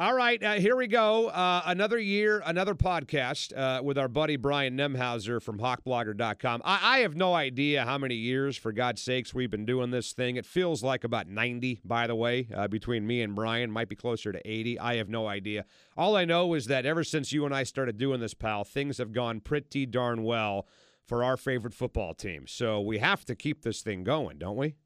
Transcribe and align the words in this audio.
All 0.00 0.14
right, 0.14 0.40
uh, 0.40 0.52
here 0.52 0.76
we 0.76 0.86
go. 0.86 1.26
Uh, 1.26 1.60
another 1.66 1.98
year, 1.98 2.40
another 2.46 2.76
podcast 2.76 3.52
uh, 3.58 3.82
with 3.82 3.98
our 3.98 4.06
buddy 4.06 4.36
Brian 4.36 4.76
Nemhauser 4.76 5.42
from 5.42 5.58
HawkBlogger.com. 5.58 6.62
I, 6.64 6.98
I 6.98 6.98
have 7.00 7.16
no 7.16 7.34
idea 7.34 7.84
how 7.84 7.98
many 7.98 8.14
years, 8.14 8.56
for 8.56 8.70
God's 8.70 9.02
sakes, 9.02 9.34
we've 9.34 9.50
been 9.50 9.66
doing 9.66 9.90
this 9.90 10.12
thing. 10.12 10.36
It 10.36 10.46
feels 10.46 10.84
like 10.84 11.02
about 11.02 11.26
90, 11.26 11.80
by 11.84 12.06
the 12.06 12.14
way, 12.14 12.46
uh, 12.54 12.68
between 12.68 13.08
me 13.08 13.22
and 13.22 13.34
Brian. 13.34 13.72
Might 13.72 13.88
be 13.88 13.96
closer 13.96 14.30
to 14.30 14.40
80. 14.48 14.78
I 14.78 14.94
have 14.98 15.08
no 15.08 15.26
idea. 15.26 15.64
All 15.96 16.14
I 16.14 16.24
know 16.24 16.54
is 16.54 16.66
that 16.66 16.86
ever 16.86 17.02
since 17.02 17.32
you 17.32 17.44
and 17.44 17.52
I 17.52 17.64
started 17.64 17.98
doing 17.98 18.20
this, 18.20 18.34
pal, 18.34 18.62
things 18.62 18.98
have 18.98 19.10
gone 19.10 19.40
pretty 19.40 19.84
darn 19.84 20.22
well 20.22 20.68
for 21.04 21.24
our 21.24 21.36
favorite 21.36 21.74
football 21.74 22.14
team. 22.14 22.44
So 22.46 22.80
we 22.80 22.98
have 22.98 23.24
to 23.24 23.34
keep 23.34 23.62
this 23.62 23.82
thing 23.82 24.04
going, 24.04 24.38
don't 24.38 24.56
we? 24.56 24.76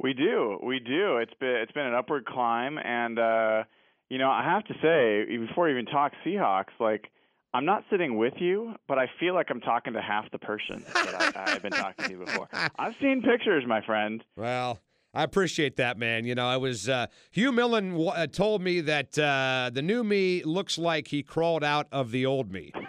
We 0.00 0.12
do. 0.12 0.58
We 0.60 0.80
do. 0.80 1.18
It's 1.18 1.34
been 1.38 1.54
it's 1.62 1.70
been 1.70 1.86
an 1.86 1.94
upward 1.94 2.24
climb, 2.26 2.78
and 2.78 3.16
uh, 3.16 3.62
you 4.10 4.18
know 4.18 4.30
I 4.30 4.44
have 4.44 4.64
to 4.64 4.74
say 4.82 5.36
before 5.38 5.64
we 5.64 5.70
even 5.70 5.86
talk 5.86 6.12
Seahawks, 6.24 6.78
like 6.78 7.10
I'm 7.54 7.64
not 7.64 7.84
sitting 7.90 8.18
with 8.18 8.34
you, 8.38 8.74
but 8.86 8.98
I 8.98 9.06
feel 9.18 9.34
like 9.34 9.46
I'm 9.50 9.60
talking 9.60 9.94
to 9.94 10.02
half 10.02 10.30
the 10.30 10.38
person 10.38 10.84
that 10.94 11.36
I, 11.36 11.54
I've 11.54 11.62
been 11.62 11.72
talking 11.72 12.08
to 12.08 12.24
before. 12.24 12.48
I've 12.78 12.94
seen 13.00 13.22
pictures, 13.22 13.64
my 13.66 13.84
friend. 13.84 14.22
Well, 14.36 14.78
I 15.12 15.24
appreciate 15.24 15.76
that, 15.76 15.98
man. 15.98 16.24
You 16.24 16.34
know, 16.36 16.46
I 16.46 16.56
was 16.56 16.88
uh, 16.88 17.06
Hugh 17.32 17.50
Millen 17.50 17.90
w- 17.90 18.10
uh, 18.10 18.26
told 18.28 18.62
me 18.62 18.80
that 18.82 19.18
uh, 19.18 19.70
the 19.72 19.82
new 19.82 20.04
me 20.04 20.42
looks 20.44 20.78
like 20.78 21.08
he 21.08 21.22
crawled 21.22 21.64
out 21.64 21.88
of 21.90 22.12
the 22.12 22.26
old 22.26 22.52
me. 22.52 22.72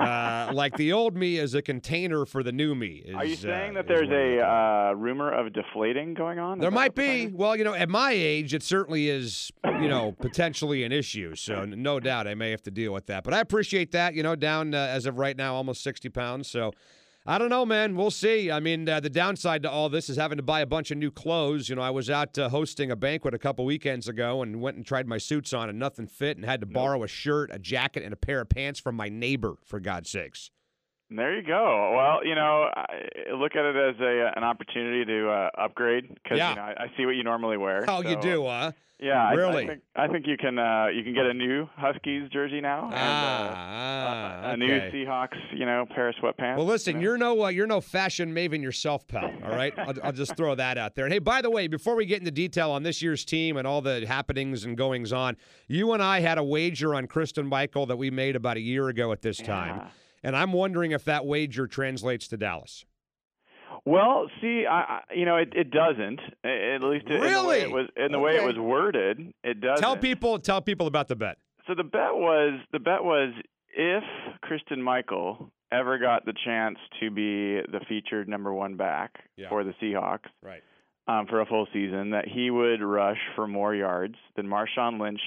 Uh, 0.00 0.50
like 0.54 0.74
the 0.78 0.90
old 0.94 1.14
me 1.14 1.36
is 1.36 1.54
a 1.54 1.60
container 1.60 2.24
for 2.24 2.42
the 2.42 2.52
new 2.52 2.74
me. 2.74 3.02
Is, 3.04 3.14
Are 3.14 3.24
you 3.24 3.36
saying 3.36 3.76
uh, 3.76 3.82
that 3.82 3.92
is 3.92 4.08
there's 4.08 4.38
a 4.40 4.42
uh, 4.42 4.92
rumor 4.94 5.30
of 5.30 5.52
deflating 5.52 6.14
going 6.14 6.38
on? 6.38 6.58
There 6.58 6.70
might 6.70 6.94
be. 6.94 7.06
saying? 7.06 7.36
Well, 7.36 7.54
you 7.54 7.64
know, 7.64 7.74
at 7.74 7.90
my 7.90 8.12
age, 8.12 8.54
it 8.54 8.62
certainly 8.62 9.10
is, 9.10 9.52
you 9.62 9.88
know, 9.88 10.12
potentially 10.20 10.84
an 10.84 10.92
issue. 10.92 11.34
So, 11.34 11.66
no 11.66 12.00
doubt 12.00 12.26
I 12.26 12.34
may 12.34 12.50
have 12.50 12.62
to 12.62 12.70
deal 12.70 12.94
with 12.94 13.06
that. 13.06 13.24
But 13.24 13.34
I 13.34 13.40
appreciate 13.40 13.92
that, 13.92 14.14
you 14.14 14.22
know, 14.22 14.34
down 14.36 14.72
uh, 14.72 14.78
as 14.78 15.04
of 15.04 15.18
right 15.18 15.36
now, 15.36 15.54
almost 15.54 15.82
60 15.82 16.08
pounds. 16.08 16.50
So, 16.50 16.72
I 17.26 17.36
don't 17.36 17.50
know, 17.50 17.66
man. 17.66 17.96
We'll 17.96 18.10
see. 18.10 18.50
I 18.50 18.60
mean, 18.60 18.88
uh, 18.88 18.98
the 18.98 19.10
downside 19.10 19.62
to 19.64 19.70
all 19.70 19.90
this 19.90 20.08
is 20.08 20.16
having 20.16 20.38
to 20.38 20.42
buy 20.42 20.60
a 20.60 20.66
bunch 20.66 20.90
of 20.90 20.96
new 20.96 21.10
clothes. 21.10 21.68
You 21.68 21.76
know, 21.76 21.82
I 21.82 21.90
was 21.90 22.08
out 22.08 22.38
uh, 22.38 22.48
hosting 22.48 22.90
a 22.90 22.96
banquet 22.96 23.34
a 23.34 23.38
couple 23.38 23.66
weekends 23.66 24.08
ago 24.08 24.42
and 24.42 24.62
went 24.62 24.78
and 24.78 24.86
tried 24.86 25.06
my 25.06 25.18
suits 25.18 25.52
on 25.52 25.68
and 25.68 25.78
nothing 25.78 26.06
fit 26.06 26.38
and 26.38 26.46
had 26.46 26.60
to 26.60 26.66
borrow 26.66 27.02
a 27.02 27.08
shirt, 27.08 27.50
a 27.52 27.58
jacket, 27.58 28.02
and 28.04 28.14
a 28.14 28.16
pair 28.16 28.40
of 28.40 28.48
pants 28.48 28.80
from 28.80 28.94
my 28.96 29.10
neighbor, 29.10 29.56
for 29.64 29.80
God's 29.80 30.08
sakes. 30.08 30.50
There 31.10 31.34
you 31.36 31.42
go. 31.46 31.92
Well, 31.96 32.24
you 32.26 32.34
know, 32.36 32.68
I 32.74 33.32
look 33.34 33.56
at 33.56 33.64
it 33.64 33.76
as 33.76 34.00
a 34.00 34.32
an 34.36 34.44
opportunity 34.44 35.04
to 35.04 35.28
uh, 35.30 35.50
upgrade 35.58 36.08
because 36.22 36.38
Yeah. 36.38 36.50
you 36.50 36.56
know 36.56 36.62
I, 36.62 36.84
I 36.84 36.86
see 36.96 37.04
what 37.06 37.16
you 37.16 37.24
normally 37.24 37.56
wear. 37.56 37.84
How 37.84 38.00
you 38.02 38.20
do, 38.20 38.44
huh? 38.46 38.72
Yeah, 39.02 39.26
I- 39.28 39.32
Really? 39.32 39.64
I, 39.64 39.66
think 39.66 39.80
I 39.96 40.08
think 40.08 40.26
you 40.28 40.36
can 40.36 40.58
uh, 40.58 40.86
you 40.94 41.02
can 41.02 41.14
get 41.14 41.24
a 41.26 41.32
new 41.34 41.66
Huskies 41.74 42.28
jersey 42.30 42.60
now 42.60 42.84
and 42.84 42.94
uh, 42.94 42.98
Ah, 43.00 44.40
a, 44.50 44.52
a 44.52 44.56
new 44.58 44.66
okay. 44.72 44.90
Seahawks, 44.92 45.38
you 45.56 45.64
know, 45.66 45.86
pair 45.94 46.10
of 46.10 46.14
sweatpants. 46.22 46.58
Well, 46.58 46.66
listen, 46.66 46.96
you 46.96 47.00
know? 47.00 47.02
you're 47.04 47.18
no 47.18 47.44
uh, 47.44 47.48
you're 47.48 47.66
no 47.66 47.80
fashion 47.80 48.32
maven 48.34 48.62
yourself, 48.62 49.08
pal. 49.08 49.32
All 49.42 49.50
right, 49.56 49.72
I'll, 49.78 49.94
I'll 50.04 50.12
just 50.12 50.36
throw 50.36 50.54
that 50.54 50.76
out 50.78 50.94
there. 50.94 51.06
And 51.06 51.12
hey, 51.14 51.18
by 51.18 51.40
the 51.42 51.50
way, 51.50 51.66
before 51.66 51.96
we 51.96 52.04
get 52.06 52.18
into 52.20 52.30
detail 52.30 52.70
on 52.70 52.82
this 52.82 53.00
year's 53.02 53.24
team 53.24 53.56
and 53.56 53.66
all 53.66 53.80
the 53.80 54.06
happenings 54.06 54.64
and 54.64 54.76
goings 54.76 55.12
on, 55.12 55.36
you 55.66 55.92
and 55.92 56.02
I 56.02 56.20
had 56.20 56.36
a 56.38 56.44
wager 56.44 56.94
on 56.94 57.06
Christine 57.06 57.46
Michael 57.46 57.86
that 57.86 57.96
we 57.96 58.10
made 58.10 58.36
about 58.36 58.58
a 58.58 58.60
year 58.60 58.88
ago 58.88 59.10
at 59.12 59.22
this 59.22 59.38
time, 59.38 59.76
Yeah. 59.78 59.88
And 60.22 60.36
I'm 60.36 60.52
wondering 60.52 60.90
if 60.92 61.04
that 61.04 61.24
wager 61.26 61.66
translates 61.66 62.28
to 62.28 62.36
Dallas. 62.36 62.84
Well, 63.84 64.28
see, 64.40 64.66
I, 64.70 64.80
I 64.80 65.00
you 65.14 65.24
know, 65.24 65.36
it, 65.36 65.52
it 65.54 65.70
doesn't. 65.70 66.20
At 66.44 66.82
least 66.82 67.06
in 67.06 67.14
the 67.14 67.20
way 67.20 67.30
Really? 67.30 67.60
it 67.60 67.70
was 67.70 67.86
in 67.96 68.12
the 68.12 68.18
way 68.18 68.32
it 68.36 68.44
was 68.44 68.56
worded, 68.58 69.32
it 69.42 69.60
doesn't. 69.60 69.80
Tell 69.82 69.96
people 69.96 70.38
tell 70.38 70.60
people 70.60 70.86
about 70.86 71.08
the 71.08 71.16
bet. 71.16 71.38
So 71.66 71.74
the 71.74 71.84
bet 71.84 72.14
was 72.14 72.60
the 72.72 72.78
bet 72.78 73.02
was 73.02 73.32
if 73.74 74.02
Christine 74.42 74.82
Michael 74.82 75.50
ever 75.72 75.98
got 75.98 76.24
the 76.26 76.34
chance 76.44 76.78
to 77.00 77.10
be 77.10 77.60
the 77.70 77.80
featured 77.88 78.28
number 78.28 78.52
one 78.52 78.76
back 78.76 79.20
Yeah. 79.36 79.48
for 79.48 79.62
the 79.62 79.72
Seahawks 79.80 80.28
Right. 80.42 80.62
um, 81.06 81.26
for 81.28 81.40
a 81.40 81.46
full 81.46 81.68
season, 81.72 82.10
that 82.10 82.26
he 82.26 82.50
would 82.50 82.82
rush 82.82 83.18
for 83.36 83.46
more 83.46 83.72
yards 83.74 84.16
than 84.34 84.48
Marshawn 84.48 85.00
Lynch 85.00 85.20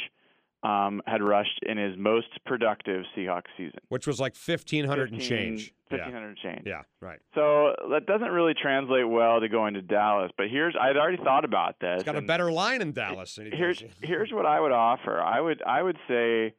um, 0.63 1.01
had 1.06 1.22
rushed 1.22 1.59
in 1.63 1.78
his 1.78 1.96
most 1.97 2.28
productive 2.46 3.03
Seahawks 3.16 3.51
season. 3.57 3.79
Which 3.90 4.07
was 4.07 4.19
like 4.19 4.34
fifteen 4.35 4.85
hundred 4.85 5.12
and 5.12 5.19
15 5.22 5.38
change. 5.38 5.74
1500 5.90 6.28
and 6.28 6.38
change. 6.38 6.62
Yeah. 6.66 6.81
Right. 7.01 7.19
So 7.35 7.75
that 7.91 8.06
doesn't 8.07 8.29
really 8.31 8.53
translate 8.59 9.07
well 9.07 9.40
to 9.41 9.47
going 9.50 9.75
to 9.75 9.81
Dallas. 9.81 10.31
But 10.38 10.47
here's 10.50 10.73
I'd 10.79 10.97
already 10.97 11.18
thought 11.23 11.46
about 11.46 11.75
this. 11.79 11.96
It's 11.97 12.03
got 12.03 12.16
a 12.16 12.22
better 12.22 12.52
line 12.52 12.81
in 12.81 12.94
Dallas. 12.94 13.35
than 13.35 13.52
he 13.52 13.57
here's 13.57 13.84
here's 14.02 14.31
what 14.31 14.46
I 14.46 14.59
would 14.59 14.72
offer. 14.72 15.22
I 15.22 15.40
would 15.40 15.62
I 15.62 15.84
would 15.84 15.97
say 16.07 16.53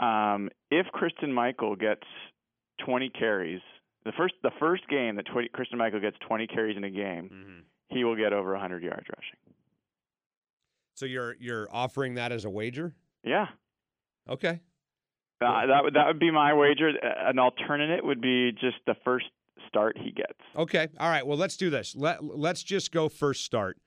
um, 0.00 0.50
if 0.70 0.86
Christine 0.88 1.32
Michael 1.32 1.76
gets 1.76 2.02
20 2.84 3.08
carries, 3.10 3.60
the 4.04 4.12
first 4.18 4.34
the 4.42 4.50
first 4.58 4.86
game 4.88 5.14
that 5.16 5.26
20, 5.32 5.48
Christine 5.54 5.78
Michael 5.78 6.00
gets 6.00 6.16
20 6.26 6.46
carries 6.48 6.76
in 6.76 6.84
a 6.84 6.90
game, 6.90 7.30
Mhm. 7.32 7.62
he 7.96 8.02
will 8.04 8.16
get 8.16 8.32
over 8.32 8.50
100 8.52 8.82
yards 8.82 9.06
rushing. 9.08 9.54
So 10.94 11.06
you're 11.06 11.36
you're 11.40 11.68
offering 11.72 12.14
that 12.14 12.32
as 12.32 12.44
a 12.44 12.50
wager? 12.50 12.94
Yeah. 13.24 13.46
Okay. 14.28 14.60
Uh, 15.40 15.66
that 15.66 15.80
would 15.82 15.94
that 15.94 16.06
would 16.06 16.18
be 16.18 16.30
my 16.30 16.54
wager. 16.54 16.88
An 16.88 17.38
alternate 17.38 18.04
would 18.04 18.20
be 18.20 18.52
just 18.52 18.76
the 18.86 18.94
first 19.04 19.26
start 19.68 19.96
he 19.98 20.10
gets. 20.10 20.38
Okay. 20.56 20.88
All 20.98 21.10
right. 21.10 21.26
Well, 21.26 21.36
let's 21.36 21.56
do 21.56 21.70
this. 21.70 21.94
Let 21.96 22.24
Let's 22.24 22.62
just 22.62 22.92
go 22.92 23.08
first 23.08 23.44
start, 23.44 23.78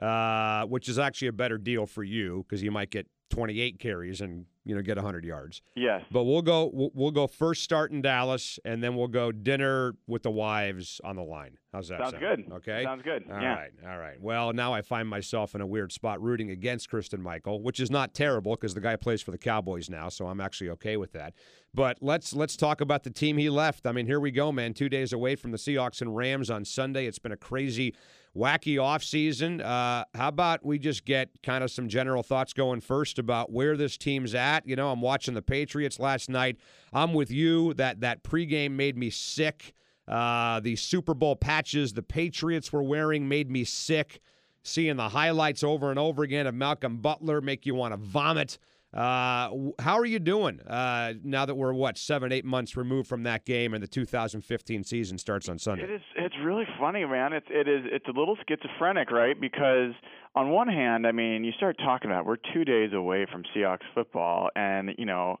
uh, 0.00 0.64
which 0.66 0.88
is 0.88 0.98
actually 0.98 1.28
a 1.28 1.32
better 1.32 1.58
deal 1.58 1.86
for 1.86 2.04
you 2.04 2.44
because 2.46 2.62
you 2.62 2.70
might 2.70 2.90
get 2.90 3.06
28 3.30 3.78
carries 3.78 4.20
and 4.20 4.46
you 4.64 4.74
know 4.74 4.82
get 4.82 4.96
100 4.96 5.24
yards. 5.24 5.62
Yes. 5.74 6.04
But 6.10 6.24
we'll 6.24 6.42
go 6.42 6.70
we'll, 6.72 6.90
we'll 6.94 7.10
go 7.10 7.26
first 7.26 7.62
start 7.62 7.90
in 7.90 8.02
Dallas, 8.02 8.58
and 8.64 8.82
then 8.82 8.94
we'll 8.94 9.08
go 9.08 9.32
dinner 9.32 9.94
with 10.06 10.22
the 10.22 10.30
wives 10.30 11.00
on 11.02 11.16
the 11.16 11.22
line. 11.22 11.58
How's 11.72 11.88
that? 11.88 12.00
Sounds 12.00 12.10
sound? 12.12 12.20
good. 12.20 12.52
Okay. 12.52 12.82
Sounds 12.82 13.02
good. 13.02 13.24
All 13.32 13.40
yeah. 13.40 13.54
right, 13.54 13.70
all 13.86 13.98
right. 13.98 14.20
Well, 14.20 14.52
now 14.52 14.74
I 14.74 14.82
find 14.82 15.08
myself 15.08 15.54
in 15.54 15.60
a 15.60 15.66
weird 15.66 15.92
spot 15.92 16.20
rooting 16.20 16.50
against 16.50 16.90
Christine 16.90 17.22
Michael, 17.22 17.62
which 17.62 17.80
is 17.80 17.90
not 17.90 18.12
terrible 18.12 18.56
because 18.56 18.74
the 18.74 18.80
guy 18.80 18.96
plays 18.96 19.22
for 19.22 19.30
the 19.30 19.38
Cowboys 19.38 19.88
now, 19.88 20.08
so 20.08 20.26
I'm 20.26 20.40
actually 20.40 20.70
okay 20.70 20.96
with 20.96 21.12
that. 21.12 21.34
But 21.72 21.98
let's 22.00 22.34
let's 22.34 22.56
talk 22.56 22.80
about 22.80 23.04
the 23.04 23.10
team 23.10 23.38
he 23.38 23.48
left. 23.48 23.86
I 23.86 23.92
mean, 23.92 24.06
here 24.06 24.20
we 24.20 24.32
go, 24.32 24.50
man. 24.50 24.74
Two 24.74 24.88
days 24.88 25.12
away 25.12 25.36
from 25.36 25.52
the 25.52 25.58
Seahawks 25.58 26.00
and 26.00 26.16
Rams 26.16 26.50
on 26.50 26.64
Sunday. 26.64 27.06
It's 27.06 27.20
been 27.20 27.32
a 27.32 27.36
crazy, 27.36 27.94
wacky 28.36 28.76
offseason. 28.76 29.60
Uh, 29.60 30.04
how 30.14 30.28
about 30.28 30.64
we 30.64 30.78
just 30.78 31.04
get 31.04 31.30
kind 31.42 31.64
of 31.64 31.70
some 31.70 31.88
general 31.88 32.22
thoughts 32.22 32.52
going 32.52 32.80
first 32.80 33.18
about 33.18 33.52
where 33.52 33.76
this 33.76 33.96
team's 33.96 34.34
at? 34.34 34.66
You 34.66 34.76
know, 34.76 34.90
I'm 34.90 35.00
watching 35.00 35.34
the 35.34 35.42
Patriots 35.42 35.98
last 35.98 36.28
night. 36.28 36.56
I'm 36.92 37.12
with 37.14 37.30
you. 37.30 37.74
That 37.74 38.00
that 38.00 38.22
pregame 38.22 38.72
made 38.72 38.96
me 38.96 39.10
sick. 39.10 39.74
Uh, 40.06 40.60
the 40.60 40.76
Super 40.76 41.14
Bowl 41.14 41.36
patches 41.36 41.92
the 41.92 42.02
Patriots 42.02 42.72
were 42.72 42.82
wearing 42.82 43.28
made 43.28 43.50
me 43.50 43.64
sick. 43.64 44.20
Seeing 44.62 44.96
the 44.96 45.08
highlights 45.08 45.64
over 45.64 45.88
and 45.88 45.98
over 45.98 46.22
again 46.22 46.46
of 46.46 46.54
Malcolm 46.54 46.98
Butler 46.98 47.40
make 47.40 47.64
you 47.64 47.74
want 47.74 47.94
to 47.94 47.96
vomit. 47.96 48.58
Uh, 48.92 49.50
how 49.78 49.96
are 49.96 50.04
you 50.04 50.18
doing 50.18 50.60
uh, 50.62 51.12
now 51.22 51.46
that 51.46 51.54
we're 51.54 51.72
what 51.72 51.96
seven, 51.96 52.32
eight 52.32 52.44
months 52.44 52.76
removed 52.76 53.08
from 53.08 53.22
that 53.22 53.44
game 53.44 53.72
and 53.72 53.82
the 53.82 53.86
2015 53.86 54.82
season 54.82 55.16
starts 55.16 55.48
on 55.48 55.58
Sunday? 55.58 55.84
It 55.84 55.90
is. 55.90 56.00
It's 56.16 56.34
really 56.44 56.64
funny, 56.78 57.04
man. 57.04 57.32
It's 57.32 57.46
it 57.50 57.68
is. 57.68 57.82
It's 57.84 58.06
a 58.08 58.18
little 58.18 58.36
schizophrenic, 58.48 59.12
right? 59.12 59.40
Because 59.40 59.92
on 60.34 60.50
one 60.50 60.66
hand, 60.66 61.06
I 61.06 61.12
mean, 61.12 61.44
you 61.44 61.52
start 61.52 61.76
talking 61.78 62.10
about 62.10 62.26
we're 62.26 62.36
two 62.52 62.64
days 62.64 62.92
away 62.92 63.26
from 63.30 63.44
Seahawks 63.54 63.86
football, 63.94 64.50
and 64.56 64.90
you 64.98 65.06
know, 65.06 65.38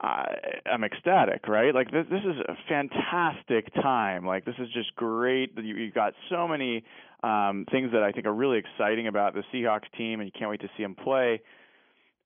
I, 0.00 0.26
I'm 0.66 0.82
ecstatic, 0.82 1.46
right? 1.46 1.72
Like 1.72 1.92
this. 1.92 2.04
This 2.10 2.22
is 2.24 2.36
a 2.48 2.56
fantastic 2.68 3.72
time. 3.74 4.26
Like 4.26 4.44
this 4.44 4.56
is 4.58 4.68
just 4.72 4.94
great. 4.96 5.52
You, 5.56 5.76
you've 5.76 5.94
got 5.94 6.14
so 6.30 6.48
many 6.48 6.82
um, 7.22 7.64
things 7.70 7.92
that 7.92 8.02
I 8.02 8.10
think 8.10 8.26
are 8.26 8.34
really 8.34 8.58
exciting 8.58 9.06
about 9.06 9.34
the 9.34 9.44
Seahawks 9.54 9.90
team, 9.96 10.18
and 10.18 10.26
you 10.26 10.32
can't 10.36 10.50
wait 10.50 10.62
to 10.62 10.68
see 10.76 10.82
them 10.82 10.96
play. 10.96 11.40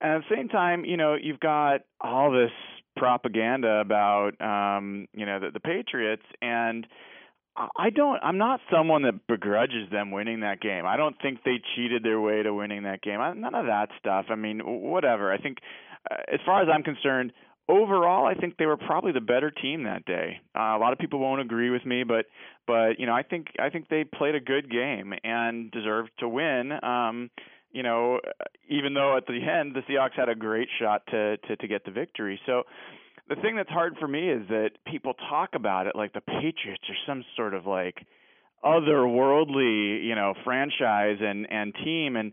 At 0.03 0.19
the 0.19 0.35
same 0.35 0.49
time, 0.49 0.83
you 0.83 0.97
know, 0.97 1.15
you've 1.15 1.39
got 1.39 1.81
all 2.01 2.31
this 2.31 2.51
propaganda 2.95 3.79
about 3.79 4.39
um, 4.41 5.07
you 5.13 5.25
know 5.25 5.39
the, 5.39 5.51
the 5.51 5.59
Patriots 5.59 6.23
and 6.41 6.85
I 7.55 7.67
I 7.77 7.89
don't 7.89 8.19
I'm 8.23 8.37
not 8.37 8.59
someone 8.71 9.03
that 9.03 9.27
begrudges 9.27 9.89
them 9.91 10.11
winning 10.11 10.41
that 10.41 10.61
game. 10.61 10.85
I 10.85 10.97
don't 10.97 11.15
think 11.21 11.39
they 11.43 11.61
cheated 11.75 12.03
their 12.03 12.19
way 12.19 12.43
to 12.43 12.53
winning 12.53 12.83
that 12.83 13.01
game. 13.01 13.19
I, 13.19 13.33
none 13.33 13.55
of 13.55 13.65
that 13.67 13.89
stuff. 13.99 14.25
I 14.29 14.35
mean, 14.35 14.59
whatever. 14.59 15.31
I 15.31 15.37
think 15.37 15.57
uh, 16.09 16.15
as 16.31 16.39
far 16.45 16.61
as 16.61 16.67
I'm 16.73 16.83
concerned, 16.83 17.31
overall 17.69 18.25
I 18.25 18.33
think 18.33 18.57
they 18.57 18.65
were 18.65 18.77
probably 18.77 19.11
the 19.11 19.21
better 19.21 19.51
team 19.51 19.83
that 19.83 20.05
day. 20.05 20.41
Uh, 20.55 20.77
a 20.77 20.79
lot 20.79 20.93
of 20.93 20.99
people 20.99 21.19
won't 21.19 21.41
agree 21.41 21.69
with 21.69 21.85
me, 21.85 22.03
but 22.03 22.25
but 22.67 22.99
you 22.99 23.05
know, 23.05 23.13
I 23.13 23.23
think 23.23 23.47
I 23.59 23.69
think 23.69 23.87
they 23.89 24.03
played 24.03 24.35
a 24.35 24.39
good 24.39 24.69
game 24.69 25.13
and 25.23 25.71
deserved 25.71 26.11
to 26.19 26.29
win. 26.29 26.71
Um 26.83 27.29
you 27.73 27.83
know, 27.83 28.19
even 28.69 28.93
though 28.93 29.17
at 29.17 29.25
the 29.27 29.33
end 29.33 29.75
the 29.75 29.81
Seahawks 29.81 30.15
had 30.15 30.29
a 30.29 30.35
great 30.35 30.69
shot 30.79 31.01
to 31.07 31.37
to, 31.37 31.55
to 31.57 31.67
get 31.67 31.83
the 31.83 31.91
victory. 31.91 32.39
So 32.45 32.63
the 33.27 33.35
thing 33.35 33.55
that's 33.55 33.69
hard 33.69 33.95
for 33.99 34.07
me 34.07 34.29
is 34.29 34.47
that 34.49 34.71
people 34.85 35.13
talk 35.29 35.49
about 35.55 35.87
it 35.87 35.95
like 35.95 36.13
the 36.13 36.21
Patriots 36.21 36.83
are 36.89 36.95
some 37.07 37.25
sort 37.35 37.53
of 37.53 37.65
like 37.65 37.97
otherworldly, 38.63 40.05
you 40.05 40.15
know, 40.15 40.33
franchise 40.43 41.17
and 41.19 41.51
and 41.51 41.73
team 41.83 42.15
and 42.15 42.31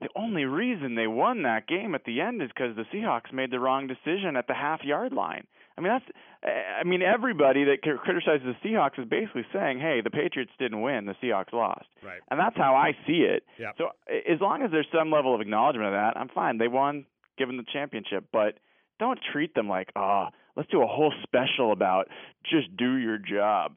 the 0.00 0.08
only 0.16 0.44
reason 0.44 0.96
they 0.96 1.06
won 1.06 1.42
that 1.44 1.68
game 1.68 1.94
at 1.94 2.04
the 2.04 2.20
end 2.20 2.42
is 2.42 2.48
because 2.48 2.74
the 2.74 2.84
Seahawks 2.92 3.32
made 3.32 3.52
the 3.52 3.60
wrong 3.60 3.86
decision 3.86 4.36
at 4.36 4.48
the 4.48 4.54
half 4.54 4.82
yard 4.82 5.12
line. 5.12 5.46
I 5.82 5.88
mean, 5.88 5.92
that's. 5.92 6.04
I 6.44 6.84
mean, 6.84 7.02
everybody 7.02 7.64
that 7.64 7.82
criticizes 7.82 8.42
the 8.42 8.68
Seahawks 8.68 8.98
is 8.98 9.08
basically 9.08 9.44
saying, 9.52 9.78
"Hey, 9.78 10.00
the 10.02 10.10
Patriots 10.10 10.50
didn't 10.58 10.80
win; 10.80 11.06
the 11.06 11.14
Seahawks 11.22 11.52
lost." 11.52 11.86
Right. 12.02 12.20
And 12.30 12.38
that's 12.38 12.56
how 12.56 12.74
I 12.74 12.92
see 13.06 13.22
it. 13.22 13.44
Yep. 13.58 13.74
So 13.78 13.88
as 14.08 14.40
long 14.40 14.62
as 14.62 14.70
there's 14.70 14.88
some 14.92 15.10
level 15.10 15.34
of 15.34 15.40
acknowledgement 15.40 15.88
of 15.88 15.92
that, 15.92 16.16
I'm 16.16 16.28
fine. 16.28 16.58
They 16.58 16.68
won, 16.68 17.06
given 17.38 17.56
the 17.56 17.64
championship, 17.72 18.24
but 18.32 18.58
don't 18.98 19.20
treat 19.32 19.54
them 19.54 19.68
like, 19.68 19.90
"Ah, 19.94 20.30
oh, 20.30 20.36
let's 20.56 20.70
do 20.70 20.82
a 20.82 20.86
whole 20.86 21.12
special 21.22 21.72
about 21.72 22.08
just 22.44 22.76
do 22.76 22.96
your 22.96 23.18
job." 23.18 23.76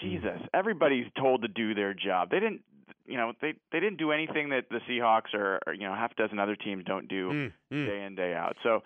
Jesus, 0.00 0.40
everybody's 0.52 1.06
told 1.18 1.42
to 1.42 1.48
do 1.48 1.74
their 1.74 1.94
job. 1.94 2.30
They 2.30 2.40
didn't 2.40 2.62
you 3.06 3.16
know 3.16 3.32
they 3.40 3.54
they 3.72 3.80
didn't 3.80 3.98
do 3.98 4.12
anything 4.12 4.50
that 4.50 4.64
the 4.70 4.80
Seahawks 4.88 5.34
or, 5.34 5.60
or 5.66 5.74
you 5.74 5.86
know 5.86 5.94
half 5.94 6.12
a 6.12 6.14
dozen 6.14 6.38
other 6.38 6.56
teams 6.56 6.84
don't 6.84 7.08
do 7.08 7.28
mm, 7.30 7.52
mm. 7.72 7.86
day 7.86 8.04
in 8.04 8.14
day 8.14 8.34
out. 8.34 8.56
So 8.62 8.82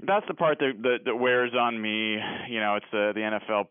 that's 0.00 0.26
the 0.28 0.34
part 0.34 0.58
that, 0.58 0.72
that 0.82 0.98
that 1.06 1.16
wears 1.16 1.52
on 1.58 1.80
me. 1.80 2.18
You 2.48 2.60
know, 2.60 2.76
it's 2.76 2.86
the 2.92 3.12
the 3.14 3.20
NFL 3.20 3.66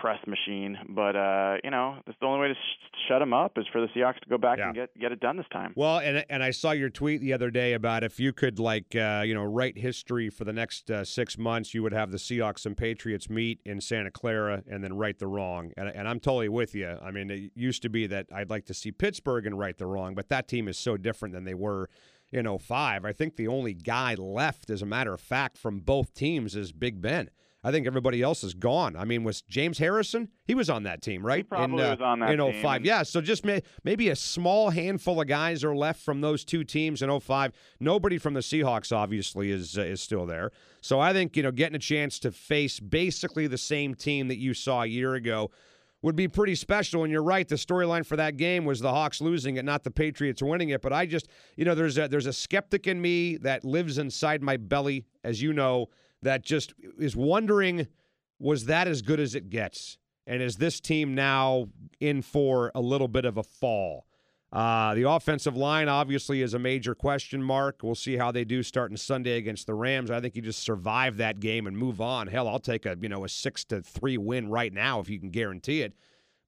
press 0.00 0.18
machine. 0.26 0.76
But 0.90 1.16
uh, 1.16 1.56
you 1.64 1.70
know, 1.70 1.96
that's 2.06 2.16
the 2.20 2.26
only 2.26 2.40
way 2.40 2.48
to 2.48 2.54
sh- 2.54 3.08
shut 3.08 3.20
them 3.20 3.32
up 3.32 3.56
is 3.56 3.64
for 3.72 3.80
the 3.80 3.86
Seahawks 3.88 4.20
to 4.20 4.28
go 4.28 4.36
back 4.38 4.58
Yeah. 4.58 4.66
and 4.66 4.74
get 4.74 4.98
get 4.98 5.12
it 5.12 5.18
done 5.20 5.36
this 5.36 5.46
time. 5.50 5.72
Well, 5.76 5.98
and 5.98 6.24
and 6.30 6.42
I 6.42 6.50
saw 6.50 6.70
your 6.72 6.90
tweet 6.90 7.20
the 7.20 7.32
other 7.32 7.50
day 7.50 7.72
about 7.72 8.04
if 8.04 8.20
you 8.20 8.32
could 8.32 8.58
like 8.58 8.94
uh, 8.94 9.22
you 9.24 9.34
know 9.34 9.44
write 9.44 9.78
history 9.78 10.30
for 10.30 10.44
the 10.44 10.52
next 10.52 10.90
uh, 10.90 11.04
six 11.04 11.36
months, 11.38 11.74
you 11.74 11.82
would 11.82 11.92
have 11.92 12.10
the 12.12 12.18
Seahawks 12.18 12.64
and 12.66 12.76
Patriots 12.76 13.28
meet 13.30 13.60
in 13.64 13.80
Santa 13.80 14.10
Clara 14.10 14.62
and 14.70 14.84
then 14.84 14.92
right 14.94 15.18
the 15.18 15.26
wrong. 15.26 15.72
And, 15.76 15.88
and 15.88 16.06
I'm 16.06 16.20
totally 16.20 16.48
with 16.50 16.74
you. 16.74 16.96
I 17.02 17.10
mean, 17.10 17.30
it 17.30 17.50
used 17.54 17.82
to 17.82 17.88
be 17.88 18.06
that 18.08 18.26
I'd 18.32 18.50
like 18.50 18.66
to 18.66 18.74
see 18.74 18.92
Pittsburgh 18.92 19.46
and 19.46 19.58
right 19.58 19.76
the 19.76 19.86
wrong, 19.86 20.14
but 20.14 20.28
that 20.28 20.48
team 20.48 20.68
is 20.68 20.78
so 20.78 20.96
different 20.96 21.34
than 21.34 21.44
they 21.44 21.54
were 21.54 21.88
in 22.32 22.58
05. 22.58 23.04
I 23.04 23.12
think 23.12 23.36
the 23.36 23.48
only 23.48 23.74
guy 23.74 24.14
left, 24.14 24.70
as 24.70 24.82
a 24.82 24.86
matter 24.86 25.14
of 25.14 25.20
fact, 25.20 25.56
from 25.56 25.80
both 25.80 26.14
teams 26.14 26.54
is 26.54 26.72
Big 26.72 27.00
Ben. 27.00 27.30
I 27.64 27.72
think 27.72 27.88
everybody 27.88 28.22
else 28.22 28.44
is 28.44 28.54
gone. 28.54 28.94
I 28.94 29.04
mean, 29.04 29.24
was 29.24 29.42
James 29.42 29.78
Harrison? 29.78 30.28
He 30.44 30.54
was 30.54 30.70
on 30.70 30.84
that 30.84 31.02
team, 31.02 31.26
right? 31.26 31.38
He 31.38 31.42
probably 31.42 31.82
in, 31.82 31.86
uh, 31.86 31.90
was 31.90 32.00
on 32.00 32.20
that 32.20 32.30
in 32.30 32.38
team. 32.38 32.62
05. 32.62 32.84
Yeah, 32.84 33.02
so 33.02 33.20
just 33.20 33.44
may, 33.44 33.62
maybe 33.82 34.10
a 34.10 34.16
small 34.16 34.70
handful 34.70 35.20
of 35.20 35.26
guys 35.26 35.64
are 35.64 35.74
left 35.74 36.00
from 36.00 36.20
those 36.20 36.44
two 36.44 36.62
teams 36.62 37.02
in 37.02 37.20
05. 37.20 37.52
Nobody 37.80 38.16
from 38.16 38.34
the 38.34 38.40
Seahawks 38.40 38.96
obviously 38.96 39.50
is 39.50 39.76
uh, 39.76 39.82
is 39.82 40.00
still 40.00 40.24
there. 40.24 40.52
So 40.80 41.00
I 41.00 41.12
think, 41.12 41.36
you 41.36 41.42
know, 41.42 41.50
getting 41.50 41.74
a 41.74 41.80
chance 41.80 42.20
to 42.20 42.30
face 42.30 42.78
basically 42.78 43.48
the 43.48 43.58
same 43.58 43.96
team 43.96 44.28
that 44.28 44.38
you 44.38 44.54
saw 44.54 44.82
a 44.82 44.86
year 44.86 45.14
ago 45.14 45.50
would 46.02 46.16
be 46.16 46.28
pretty 46.28 46.54
special. 46.54 47.02
And 47.02 47.12
you're 47.12 47.22
right, 47.22 47.46
the 47.46 47.56
storyline 47.56 48.06
for 48.06 48.16
that 48.16 48.36
game 48.36 48.64
was 48.64 48.80
the 48.80 48.90
Hawks 48.90 49.20
losing 49.20 49.56
it, 49.56 49.64
not 49.64 49.84
the 49.84 49.90
Patriots 49.90 50.42
winning 50.42 50.70
it. 50.70 50.82
But 50.82 50.92
I 50.92 51.06
just, 51.06 51.28
you 51.56 51.64
know, 51.64 51.74
there's 51.74 51.98
a 51.98 52.08
there's 52.08 52.26
a 52.26 52.32
skeptic 52.32 52.86
in 52.86 53.00
me 53.00 53.36
that 53.38 53.64
lives 53.64 53.98
inside 53.98 54.42
my 54.42 54.56
belly, 54.56 55.06
as 55.24 55.42
you 55.42 55.52
know, 55.52 55.88
that 56.22 56.44
just 56.44 56.74
is 56.98 57.16
wondering, 57.16 57.86
was 58.38 58.66
that 58.66 58.86
as 58.88 59.02
good 59.02 59.20
as 59.20 59.34
it 59.34 59.50
gets? 59.50 59.98
And 60.26 60.42
is 60.42 60.56
this 60.56 60.78
team 60.80 61.14
now 61.14 61.68
in 62.00 62.22
for 62.22 62.70
a 62.74 62.80
little 62.80 63.08
bit 63.08 63.24
of 63.24 63.38
a 63.38 63.42
fall? 63.42 64.06
Uh, 64.50 64.94
the 64.94 65.02
offensive 65.02 65.56
line 65.56 65.88
obviously 65.88 66.40
is 66.40 66.54
a 66.54 66.58
major 66.58 66.94
question 66.94 67.42
mark. 67.42 67.82
We'll 67.82 67.94
see 67.94 68.16
how 68.16 68.32
they 68.32 68.44
do 68.44 68.62
starting 68.62 68.96
Sunday 68.96 69.36
against 69.36 69.66
the 69.66 69.74
Rams. 69.74 70.10
I 70.10 70.20
think 70.20 70.36
you 70.36 70.42
just 70.42 70.62
survive 70.62 71.18
that 71.18 71.38
game 71.38 71.66
and 71.66 71.76
move 71.76 72.00
on. 72.00 72.28
Hell, 72.28 72.48
I'll 72.48 72.58
take 72.58 72.86
a 72.86 72.96
you 73.00 73.10
know 73.10 73.24
a 73.24 73.28
six 73.28 73.64
to 73.64 73.82
three 73.82 74.16
win 74.16 74.48
right 74.48 74.72
now 74.72 75.00
if 75.00 75.10
you 75.10 75.20
can 75.20 75.30
guarantee 75.30 75.82
it. 75.82 75.92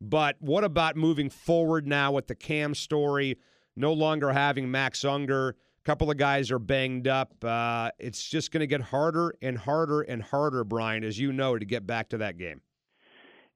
But 0.00 0.36
what 0.40 0.64
about 0.64 0.96
moving 0.96 1.28
forward 1.28 1.86
now 1.86 2.12
with 2.12 2.26
the 2.26 2.34
Cam 2.34 2.74
story? 2.74 3.36
No 3.76 3.92
longer 3.92 4.32
having 4.32 4.70
Max 4.70 5.04
Unger. 5.04 5.50
A 5.50 5.84
couple 5.84 6.10
of 6.10 6.16
guys 6.16 6.50
are 6.50 6.58
banged 6.58 7.06
up. 7.06 7.32
Uh, 7.44 7.90
it's 7.98 8.22
just 8.22 8.50
going 8.50 8.60
to 8.60 8.66
get 8.66 8.80
harder 8.80 9.34
and 9.42 9.58
harder 9.58 10.00
and 10.02 10.22
harder, 10.22 10.64
Brian, 10.64 11.04
as 11.04 11.18
you 11.18 11.32
know, 11.32 11.58
to 11.58 11.64
get 11.66 11.86
back 11.86 12.08
to 12.10 12.18
that 12.18 12.38
game. 12.38 12.62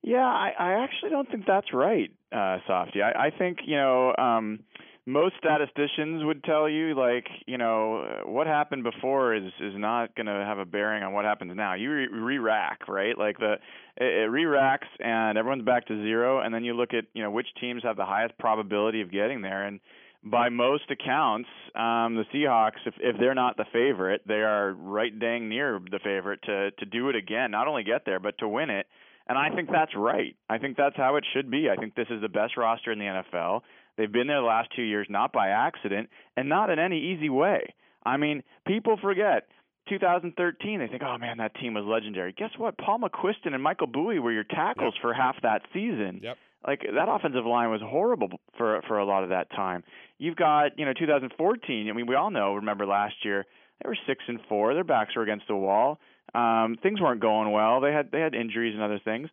Yeah, 0.06 0.18
I, 0.18 0.52
I 0.58 0.84
actually 0.84 1.10
don't 1.10 1.30
think 1.30 1.44
that's 1.46 1.72
right, 1.72 2.10
uh, 2.30 2.58
Softy. 2.66 3.00
I, 3.00 3.28
I 3.28 3.30
think 3.30 3.60
you 3.64 3.76
know 3.76 4.14
um, 4.18 4.60
most 5.06 5.34
statisticians 5.38 6.22
would 6.24 6.44
tell 6.44 6.68
you 6.68 6.94
like 6.94 7.26
you 7.46 7.56
know 7.56 8.22
what 8.26 8.46
happened 8.46 8.84
before 8.84 9.34
is 9.34 9.44
is 9.60 9.72
not 9.76 10.14
going 10.14 10.26
to 10.26 10.32
have 10.32 10.58
a 10.58 10.66
bearing 10.66 11.02
on 11.02 11.14
what 11.14 11.24
happens 11.24 11.52
now. 11.56 11.72
You 11.72 11.90
re- 11.90 12.08
re-rack, 12.08 12.86
right? 12.86 13.16
Like 13.16 13.38
the 13.38 13.54
it, 13.96 14.04
it 14.04 14.30
re-racks 14.30 14.88
and 15.00 15.38
everyone's 15.38 15.64
back 15.64 15.86
to 15.86 15.96
zero, 16.02 16.40
and 16.40 16.54
then 16.54 16.64
you 16.64 16.74
look 16.74 16.92
at 16.92 17.04
you 17.14 17.22
know 17.22 17.30
which 17.30 17.48
teams 17.58 17.82
have 17.82 17.96
the 17.96 18.04
highest 18.04 18.36
probability 18.36 19.00
of 19.00 19.10
getting 19.10 19.40
there, 19.40 19.64
and 19.64 19.80
by 20.22 20.50
most 20.50 20.90
accounts, 20.90 21.48
um, 21.74 22.14
the 22.14 22.24
Seahawks, 22.34 22.84
if 22.84 22.92
if 22.98 23.16
they're 23.18 23.34
not 23.34 23.56
the 23.56 23.64
favorite, 23.72 24.20
they 24.28 24.42
are 24.42 24.74
right 24.74 25.18
dang 25.18 25.48
near 25.48 25.80
the 25.90 25.98
favorite 26.04 26.40
to 26.42 26.72
to 26.72 26.84
do 26.84 27.08
it 27.08 27.16
again. 27.16 27.50
Not 27.50 27.68
only 27.68 27.84
get 27.84 28.04
there, 28.04 28.20
but 28.20 28.36
to 28.38 28.48
win 28.48 28.68
it. 28.68 28.86
And 29.26 29.38
I 29.38 29.54
think 29.54 29.70
that's 29.70 29.92
right. 29.96 30.36
I 30.48 30.58
think 30.58 30.76
that's 30.76 30.96
how 30.96 31.16
it 31.16 31.24
should 31.32 31.50
be. 31.50 31.68
I 31.70 31.76
think 31.76 31.94
this 31.94 32.08
is 32.10 32.20
the 32.20 32.28
best 32.28 32.56
roster 32.56 32.92
in 32.92 32.98
the 32.98 33.22
NFL. 33.32 33.62
They've 33.96 34.10
been 34.10 34.26
there 34.26 34.40
the 34.40 34.46
last 34.46 34.70
two 34.74 34.82
years, 34.82 35.06
not 35.08 35.32
by 35.32 35.48
accident, 35.48 36.10
and 36.36 36.48
not 36.48 36.70
in 36.70 36.78
any 36.78 37.12
easy 37.12 37.30
way. 37.30 37.74
I 38.04 38.16
mean, 38.16 38.42
people 38.66 38.98
forget 39.00 39.48
2013. 39.88 40.80
They 40.80 40.88
think, 40.88 41.02
oh 41.02 41.16
man, 41.18 41.38
that 41.38 41.54
team 41.56 41.74
was 41.74 41.84
legendary. 41.86 42.32
Guess 42.32 42.50
what? 42.58 42.76
Paul 42.76 43.00
McQuistan 43.00 43.54
and 43.54 43.62
Michael 43.62 43.86
Bowie 43.86 44.18
were 44.18 44.32
your 44.32 44.44
tackles 44.44 44.94
for 45.00 45.14
half 45.14 45.36
that 45.42 45.62
season. 45.72 46.20
Yep. 46.22 46.36
Like 46.66 46.80
that 46.80 47.08
offensive 47.08 47.44
line 47.44 47.70
was 47.70 47.82
horrible 47.82 48.28
for 48.56 48.80
for 48.88 48.98
a 48.98 49.04
lot 49.04 49.22
of 49.22 49.30
that 49.30 49.50
time. 49.50 49.84
You've 50.18 50.36
got, 50.36 50.78
you 50.78 50.86
know, 50.86 50.94
2014. 50.98 51.88
I 51.88 51.92
mean, 51.92 52.06
we 52.06 52.14
all 52.14 52.30
know. 52.30 52.54
Remember 52.54 52.86
last 52.86 53.16
year 53.22 53.44
they 53.82 53.88
were 53.88 53.98
six 54.06 54.24
and 54.28 54.40
four. 54.48 54.72
Their 54.74 54.84
backs 54.84 55.14
were 55.14 55.22
against 55.22 55.46
the 55.46 55.56
wall. 55.56 55.98
Um, 56.34 56.76
things 56.82 57.00
weren't 57.00 57.20
going 57.20 57.52
well. 57.52 57.80
They 57.80 57.92
had 57.92 58.10
they 58.10 58.20
had 58.20 58.34
injuries 58.34 58.74
and 58.74 58.82
other 58.82 59.00
things. 59.04 59.28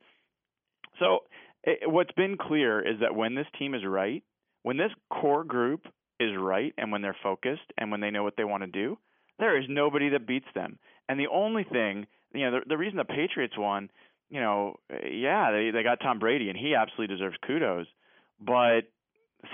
So 0.99 1.19
it, 1.63 1.89
what's 1.89 2.11
been 2.11 2.37
clear 2.37 2.79
is 2.79 2.99
that 3.01 3.15
when 3.15 3.35
this 3.35 3.47
team 3.57 3.73
is 3.73 3.81
right, 3.85 4.23
when 4.63 4.77
this 4.77 4.91
core 5.09 5.43
group 5.43 5.87
is 6.19 6.29
right, 6.37 6.73
and 6.77 6.91
when 6.91 7.01
they're 7.01 7.17
focused, 7.23 7.73
and 7.77 7.89
when 7.89 8.01
they 8.01 8.11
know 8.11 8.23
what 8.23 8.35
they 8.37 8.43
want 8.43 8.63
to 8.63 8.67
do, 8.67 8.97
there 9.39 9.57
is 9.57 9.65
nobody 9.67 10.09
that 10.09 10.27
beats 10.27 10.45
them. 10.53 10.77
And 11.09 11.19
the 11.19 11.27
only 11.27 11.63
thing, 11.63 12.05
you 12.33 12.45
know, 12.45 12.59
the, 12.59 12.69
the 12.69 12.77
reason 12.77 12.97
the 12.97 13.05
Patriots 13.05 13.55
won, 13.57 13.89
you 14.29 14.39
know, 14.39 14.75
yeah, 14.89 15.51
they 15.51 15.71
they 15.71 15.83
got 15.83 15.99
Tom 16.01 16.19
Brady, 16.19 16.49
and 16.49 16.57
he 16.57 16.75
absolutely 16.75 17.15
deserves 17.15 17.37
kudos. 17.45 17.87
But 18.39 18.81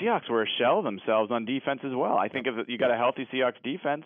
Seahawks 0.02 0.30
were 0.30 0.44
a 0.44 0.48
shell 0.60 0.82
themselves 0.82 1.32
on 1.32 1.46
defense 1.46 1.80
as 1.86 1.94
well. 1.96 2.18
I 2.18 2.28
think 2.28 2.48
if 2.48 2.68
you 2.68 2.78
got 2.78 2.92
a 2.92 2.98
healthy 2.98 3.28
Seahawks 3.34 3.62
defense, 3.64 4.04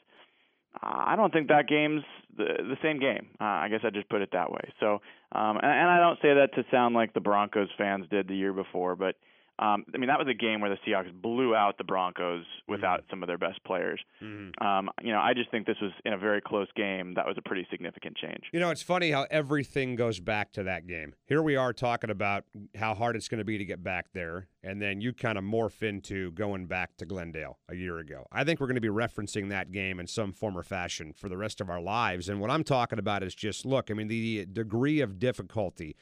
I 0.82 1.16
don't 1.16 1.34
think 1.34 1.50
that 1.50 1.68
game's 1.68 2.04
the, 2.46 2.64
the 2.64 2.78
same 2.82 3.00
game. 3.00 3.28
Uh, 3.40 3.44
I 3.44 3.68
guess 3.70 3.82
I 3.84 3.90
just 3.90 4.10
put 4.10 4.22
it 4.22 4.30
that 4.34 4.52
way. 4.52 4.74
So, 4.80 5.02
um, 5.32 5.58
and, 5.58 5.72
and 5.72 5.90
I 5.90 6.00
don't 6.00 6.20
say 6.22 6.34
that 6.34 6.54
to 6.56 6.64
sound 6.72 6.96
like 6.96 7.14
the 7.14 7.20
Broncos 7.20 7.70
fans 7.78 8.06
did 8.10 8.28
the 8.28 8.36
year 8.36 8.54
before, 8.54 8.96
but 8.96 9.16
um, 9.62 9.86
I 9.94 9.98
mean 9.98 10.08
that 10.08 10.18
was 10.18 10.28
a 10.28 10.34
game 10.34 10.60
where 10.60 10.70
the 10.70 10.78
Seahawks 10.86 11.14
blew 11.14 11.56
out 11.56 11.78
the 11.78 11.84
Broncos 11.84 12.46
without 12.68 13.04
some 13.10 13.22
of 13.22 13.28
their 13.28 13.38
best 13.38 13.64
players. 13.64 14.00
Mm-hmm. 14.22 14.66
Um, 14.66 14.90
you 15.02 15.12
know, 15.12 15.20
I 15.20 15.34
just 15.34 15.52
think 15.52 15.68
this 15.68 15.78
was 15.82 15.92
in 16.04 16.14
a 16.14 16.18
very 16.18 16.42
close 16.42 16.68
game. 16.76 17.14
That 17.14 17.28
was 17.28 17.38
a 17.38 17.42
pretty 17.42 17.68
significant 17.70 18.18
change. 18.18 18.46
You 18.52 18.60
know, 18.60 18.72
it's 18.72 18.82
funny 18.82 19.12
how 19.12 19.28
everything 19.30 19.96
goes 19.96 20.20
back 20.20 20.52
to 20.54 20.64
that 20.64 20.88
game. 20.88 21.14
Here 21.28 21.44
we 21.44 21.56
are 21.56 21.74
talking 21.74 22.10
about 22.10 22.46
how 22.76 22.96
hard 22.96 23.16
it's 23.16 23.28
going 23.28 23.38
to 23.38 23.46
be 23.46 23.60
to 23.60 23.66
get 23.66 23.84
back 23.84 24.08
there, 24.14 24.48
and 24.64 24.82
then 24.82 25.00
you 25.00 25.14
kind 25.14 25.38
of 25.38 25.44
morph 25.44 25.84
into 25.84 26.32
going 26.32 26.66
back 26.66 26.98
to 26.98 27.06
Glendale 27.06 27.60
a 27.70 27.76
year 27.76 28.00
ago. 28.00 28.26
I 28.32 28.44
think 28.44 28.60
we're 28.60 28.68
going 28.68 28.76
to 28.76 28.82
be 28.82 28.88
referencing 28.88 29.50
that 29.50 29.72
game 29.72 30.00
in 30.00 30.08
some 30.08 30.34
form 30.34 30.58
or 30.58 30.64
fashion 30.64 31.14
for 31.14 31.30
the 31.30 31.38
rest 31.38 31.62
of 31.62 31.70
our 31.70 31.82
lives. 31.82 32.30
And 32.30 32.40
what 32.40 32.50
I'm 32.50 32.64
talking 32.64 32.98
about 32.98 33.22
is 33.22 33.36
just 33.36 33.66
look, 33.66 33.92
I 33.92 33.94
mean, 33.94 34.08
the 34.08 34.46
degree 34.46 35.02
of 35.02 35.20
difficulty. 35.20 35.96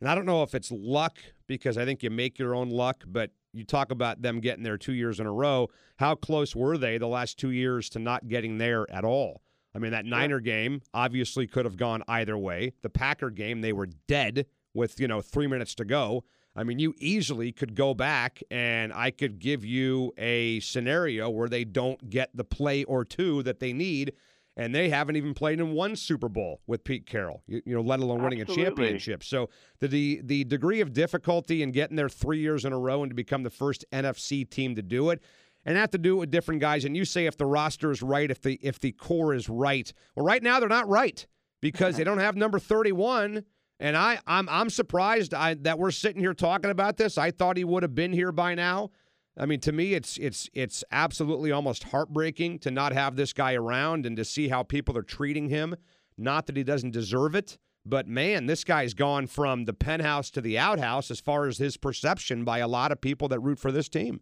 And 0.00 0.08
I 0.08 0.14
don't 0.14 0.26
know 0.26 0.42
if 0.42 0.54
it's 0.54 0.70
luck 0.70 1.18
because 1.46 1.78
I 1.78 1.84
think 1.84 2.02
you 2.02 2.10
make 2.10 2.38
your 2.38 2.54
own 2.54 2.70
luck, 2.70 3.04
but 3.06 3.30
you 3.52 3.64
talk 3.64 3.90
about 3.90 4.22
them 4.22 4.40
getting 4.40 4.64
there 4.64 4.78
two 4.78 4.92
years 4.92 5.20
in 5.20 5.26
a 5.26 5.32
row. 5.32 5.68
How 5.96 6.14
close 6.14 6.54
were 6.56 6.76
they 6.76 6.98
the 6.98 7.06
last 7.06 7.38
two 7.38 7.50
years 7.50 7.88
to 7.90 7.98
not 7.98 8.28
getting 8.28 8.58
there 8.58 8.90
at 8.90 9.04
all? 9.04 9.42
I 9.74 9.78
mean, 9.78 9.92
that 9.92 10.04
Niner 10.04 10.40
game 10.40 10.82
obviously 10.92 11.46
could 11.46 11.64
have 11.64 11.76
gone 11.76 12.02
either 12.06 12.38
way. 12.38 12.72
The 12.82 12.90
Packer 12.90 13.30
game, 13.30 13.60
they 13.60 13.72
were 13.72 13.88
dead 14.08 14.46
with, 14.72 15.00
you 15.00 15.08
know, 15.08 15.20
three 15.20 15.46
minutes 15.46 15.74
to 15.76 15.84
go. 15.84 16.24
I 16.56 16.62
mean, 16.62 16.78
you 16.78 16.94
easily 16.98 17.50
could 17.50 17.74
go 17.74 17.94
back 17.94 18.40
and 18.50 18.92
I 18.92 19.10
could 19.10 19.40
give 19.40 19.64
you 19.64 20.12
a 20.16 20.60
scenario 20.60 21.28
where 21.28 21.48
they 21.48 21.64
don't 21.64 22.08
get 22.08 22.30
the 22.34 22.44
play 22.44 22.84
or 22.84 23.04
two 23.04 23.42
that 23.42 23.58
they 23.58 23.72
need. 23.72 24.12
And 24.56 24.72
they 24.72 24.88
haven't 24.88 25.16
even 25.16 25.34
played 25.34 25.58
in 25.58 25.72
one 25.72 25.96
Super 25.96 26.28
Bowl 26.28 26.60
with 26.68 26.84
Pete 26.84 27.06
Carroll, 27.06 27.42
you, 27.48 27.60
you 27.66 27.74
know, 27.74 27.80
let 27.80 27.98
alone 27.98 28.22
winning 28.22 28.40
a 28.40 28.44
championship. 28.44 29.24
So 29.24 29.50
the, 29.80 29.88
the 29.88 30.20
the 30.22 30.44
degree 30.44 30.80
of 30.80 30.92
difficulty 30.92 31.62
in 31.62 31.72
getting 31.72 31.96
there 31.96 32.08
three 32.08 32.38
years 32.38 32.64
in 32.64 32.72
a 32.72 32.78
row 32.78 33.02
and 33.02 33.10
to 33.10 33.16
become 33.16 33.42
the 33.42 33.50
first 33.50 33.84
NFC 33.92 34.48
team 34.48 34.76
to 34.76 34.82
do 34.82 35.10
it, 35.10 35.20
and 35.64 35.76
have 35.76 35.90
to 35.90 35.98
do 35.98 36.16
it 36.16 36.20
with 36.20 36.30
different 36.30 36.60
guys. 36.60 36.84
And 36.84 36.96
you 36.96 37.04
say 37.04 37.26
if 37.26 37.36
the 37.36 37.46
roster 37.46 37.90
is 37.90 38.00
right, 38.00 38.30
if 38.30 38.42
the 38.42 38.58
if 38.62 38.78
the 38.78 38.92
core 38.92 39.34
is 39.34 39.48
right. 39.48 39.92
Well, 40.14 40.24
right 40.24 40.42
now 40.42 40.60
they're 40.60 40.68
not 40.68 40.88
right 40.88 41.26
because 41.60 41.94
uh-huh. 41.94 41.98
they 41.98 42.04
don't 42.04 42.18
have 42.18 42.36
number 42.36 42.58
thirty 42.58 42.92
one. 42.92 43.44
And 43.80 43.96
I 43.96 44.20
I'm 44.26 44.48
I'm 44.48 44.70
surprised 44.70 45.34
I, 45.34 45.54
that 45.54 45.78
we're 45.78 45.90
sitting 45.90 46.20
here 46.20 46.32
talking 46.34 46.70
about 46.70 46.96
this. 46.96 47.18
I 47.18 47.32
thought 47.32 47.56
he 47.56 47.64
would 47.64 47.82
have 47.82 47.94
been 47.94 48.12
here 48.12 48.30
by 48.30 48.54
now. 48.54 48.90
I 49.36 49.46
mean, 49.46 49.60
to 49.60 49.72
me, 49.72 49.94
it's 49.94 50.16
it's 50.18 50.48
it's 50.54 50.84
absolutely 50.92 51.50
almost 51.50 51.84
heartbreaking 51.84 52.60
to 52.60 52.70
not 52.70 52.92
have 52.92 53.16
this 53.16 53.32
guy 53.32 53.54
around 53.54 54.06
and 54.06 54.16
to 54.16 54.24
see 54.24 54.48
how 54.48 54.62
people 54.62 54.96
are 54.96 55.02
treating 55.02 55.48
him. 55.48 55.76
Not 56.16 56.46
that 56.46 56.56
he 56.56 56.62
doesn't 56.62 56.92
deserve 56.92 57.34
it, 57.34 57.58
but 57.84 58.06
man, 58.06 58.46
this 58.46 58.62
guy's 58.62 58.94
gone 58.94 59.26
from 59.26 59.64
the 59.64 59.72
penthouse 59.72 60.30
to 60.32 60.40
the 60.40 60.56
outhouse 60.58 61.10
as 61.10 61.18
far 61.18 61.46
as 61.46 61.58
his 61.58 61.76
perception 61.76 62.44
by 62.44 62.58
a 62.58 62.68
lot 62.68 62.92
of 62.92 63.00
people 63.00 63.26
that 63.28 63.40
root 63.40 63.58
for 63.58 63.72
this 63.72 63.88
team. 63.88 64.20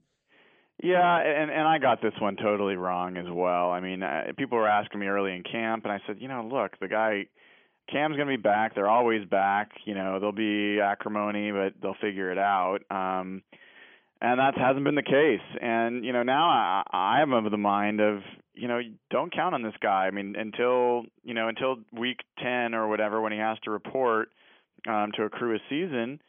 Yeah, 0.83 1.19
and 1.19 1.51
and 1.51 1.69
I 1.69 1.79
got 1.79 2.01
this 2.01 2.15
one 2.19 2.37
totally 2.37 2.77
wrong 2.77 3.19
as 3.19 3.27
well. 3.31 3.71
I 3.71 3.81
mean, 3.81 4.03
uh, 4.03 4.33
people 4.39 4.57
were 4.57 4.69
asking 4.69 5.01
me 5.01 5.07
early 5.07 5.33
in 5.33 5.43
camp, 5.43 5.85
and 5.85 5.93
I 5.93 6.01
said, 6.07 6.17
you 6.21 6.29
know, 6.29 6.49
look, 6.51 6.73
the 6.81 6.89
guy 6.89 7.27
Cam's 7.91 8.17
going 8.17 8.29
to 8.29 8.37
be 8.37 8.43
back. 8.43 8.75
They're 8.75 8.89
always 8.89 9.25
back. 9.27 9.71
You 9.85 9.95
know, 9.95 10.19
there'll 10.19 10.33
be 10.33 10.81
acrimony, 10.81 11.51
but 11.51 11.75
they'll 11.81 11.97
figure 12.01 12.31
it 12.31 12.39
out. 12.39 12.79
Um, 12.91 13.43
and 14.23 14.41
that 14.41 14.57
hasn't 14.57 14.85
been 14.85 14.95
the 14.95 15.03
case. 15.03 15.45
And 15.61 16.05
you 16.05 16.13
know, 16.15 16.23
now 16.23 16.49
I, 16.49 16.83
I 16.91 17.23
am 17.23 17.33
of 17.35 17.51
the 17.51 17.59
mind 17.59 18.01
of 18.01 18.21
you 18.55 18.69
know, 18.69 18.81
don't 19.11 19.35
count 19.35 19.55
on 19.55 19.63
this 19.63 19.75
guy. 19.83 20.07
I 20.07 20.11
mean, 20.11 20.35
until 20.37 21.05
you 21.23 21.35
know, 21.35 21.49
until 21.49 21.77
week 21.93 22.21
ten 22.43 22.75
or 22.75 22.89
whatever, 22.89 23.21
when 23.21 23.33
he 23.33 23.39
has 23.39 23.59
to 23.65 23.71
report 23.71 24.29
um, 24.89 25.11
to 25.17 25.25
accrue 25.25 25.55
a 25.55 25.59
season 25.69 26.21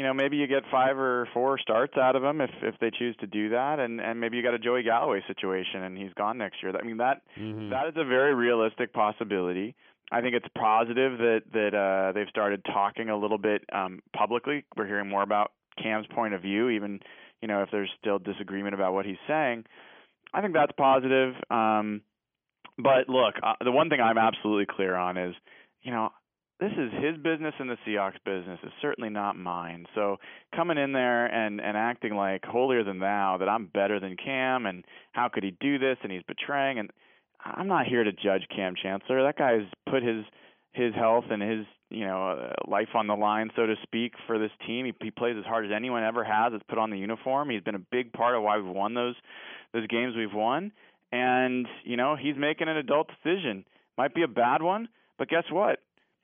you 0.00 0.06
know, 0.06 0.14
maybe 0.14 0.38
you 0.38 0.46
get 0.46 0.62
five 0.70 0.96
or 0.96 1.28
four 1.34 1.58
starts 1.58 1.94
out 1.98 2.16
of 2.16 2.24
him 2.24 2.40
if 2.40 2.48
if 2.62 2.74
they 2.80 2.90
choose 2.90 3.14
to 3.20 3.26
do 3.26 3.50
that, 3.50 3.78
and 3.78 4.00
and 4.00 4.18
maybe 4.18 4.38
you 4.38 4.42
got 4.42 4.54
a 4.54 4.58
Joey 4.58 4.82
Galloway 4.82 5.20
situation 5.26 5.82
and 5.82 5.98
he's 5.98 6.14
gone 6.14 6.38
next 6.38 6.62
year. 6.62 6.72
I 6.74 6.82
mean 6.84 6.96
that 6.96 7.20
mm-hmm. 7.38 7.68
that 7.68 7.86
is 7.88 7.94
a 7.96 8.04
very 8.04 8.34
realistic 8.34 8.94
possibility. 8.94 9.74
I 10.10 10.22
think 10.22 10.34
it's 10.34 10.46
positive 10.56 11.18
that 11.18 11.42
that 11.52 11.74
uh, 11.74 12.12
they've 12.12 12.28
started 12.30 12.64
talking 12.64 13.10
a 13.10 13.16
little 13.16 13.36
bit 13.36 13.62
um, 13.74 14.00
publicly. 14.16 14.64
We're 14.74 14.86
hearing 14.86 15.06
more 15.06 15.22
about 15.22 15.52
Cam's 15.82 16.06
point 16.14 16.32
of 16.32 16.40
view, 16.40 16.70
even 16.70 17.00
you 17.40 17.48
know 17.48 17.62
if 17.62 17.68
there's 17.70 17.90
still 18.00 18.18
disagreement 18.18 18.74
about 18.74 18.92
what 18.92 19.06
he's 19.06 19.20
saying. 19.26 19.64
I 20.32 20.40
think 20.42 20.54
that's 20.54 20.72
positive. 20.76 21.34
Um, 21.50 22.02
but 22.78 23.08
look, 23.08 23.34
uh, 23.42 23.54
the 23.62 23.72
one 23.72 23.90
thing 23.90 24.00
I'm 24.00 24.18
absolutely 24.18 24.66
clear 24.66 24.94
on 24.94 25.16
is, 25.16 25.34
you 25.82 25.90
know, 25.90 26.10
this 26.60 26.72
is 26.72 26.92
his 27.02 27.16
business 27.16 27.54
and 27.58 27.70
the 27.70 27.76
Seahawks 27.86 28.22
business. 28.24 28.60
It's 28.62 28.72
certainly 28.82 29.08
not 29.08 29.36
mine. 29.36 29.86
So 29.94 30.18
coming 30.54 30.78
in 30.78 30.92
there 30.92 31.26
and 31.26 31.60
and 31.60 31.76
acting 31.76 32.14
like 32.14 32.44
holier 32.44 32.84
than 32.84 32.98
thou 32.98 33.38
that 33.38 33.48
I'm 33.48 33.66
better 33.66 33.98
than 33.98 34.16
Cam 34.22 34.66
and 34.66 34.84
how 35.12 35.28
could 35.28 35.42
he 35.42 35.56
do 35.60 35.78
this 35.78 35.96
and 36.02 36.12
he's 36.12 36.22
betraying 36.28 36.78
and 36.78 36.90
I'm 37.42 37.68
not 37.68 37.86
here 37.86 38.04
to 38.04 38.12
judge 38.12 38.42
Cam 38.54 38.74
Chancellor. 38.80 39.22
That 39.22 39.38
guy's 39.38 39.66
put 39.88 40.02
his 40.02 40.24
his 40.72 40.94
health 40.94 41.24
and 41.30 41.42
his 41.42 41.66
you 41.90 42.06
know 42.06 42.30
uh, 42.30 42.52
life 42.70 42.88
on 42.94 43.06
the 43.06 43.14
line, 43.14 43.50
so 43.56 43.66
to 43.66 43.74
speak, 43.82 44.14
for 44.26 44.38
this 44.38 44.50
team. 44.66 44.86
He, 44.86 44.94
he 45.02 45.10
plays 45.10 45.36
as 45.38 45.44
hard 45.44 45.66
as 45.66 45.72
anyone 45.74 46.02
ever 46.02 46.24
has. 46.24 46.52
It's 46.54 46.64
put 46.68 46.78
on 46.78 46.90
the 46.90 46.98
uniform. 46.98 47.50
He's 47.50 47.62
been 47.62 47.74
a 47.74 47.84
big 47.90 48.12
part 48.12 48.36
of 48.36 48.42
why 48.42 48.58
we've 48.58 48.74
won 48.74 48.94
those 48.94 49.14
those 49.72 49.86
games 49.86 50.14
we've 50.16 50.34
won. 50.34 50.72
And 51.12 51.66
you 51.84 51.96
know 51.96 52.16
he's 52.16 52.36
making 52.36 52.68
an 52.68 52.76
adult 52.76 53.08
decision. 53.22 53.64
Might 53.98 54.14
be 54.14 54.22
a 54.22 54.28
bad 54.28 54.62
one, 54.62 54.88
but 55.18 55.28
guess 55.28 55.44
what? 55.50 55.80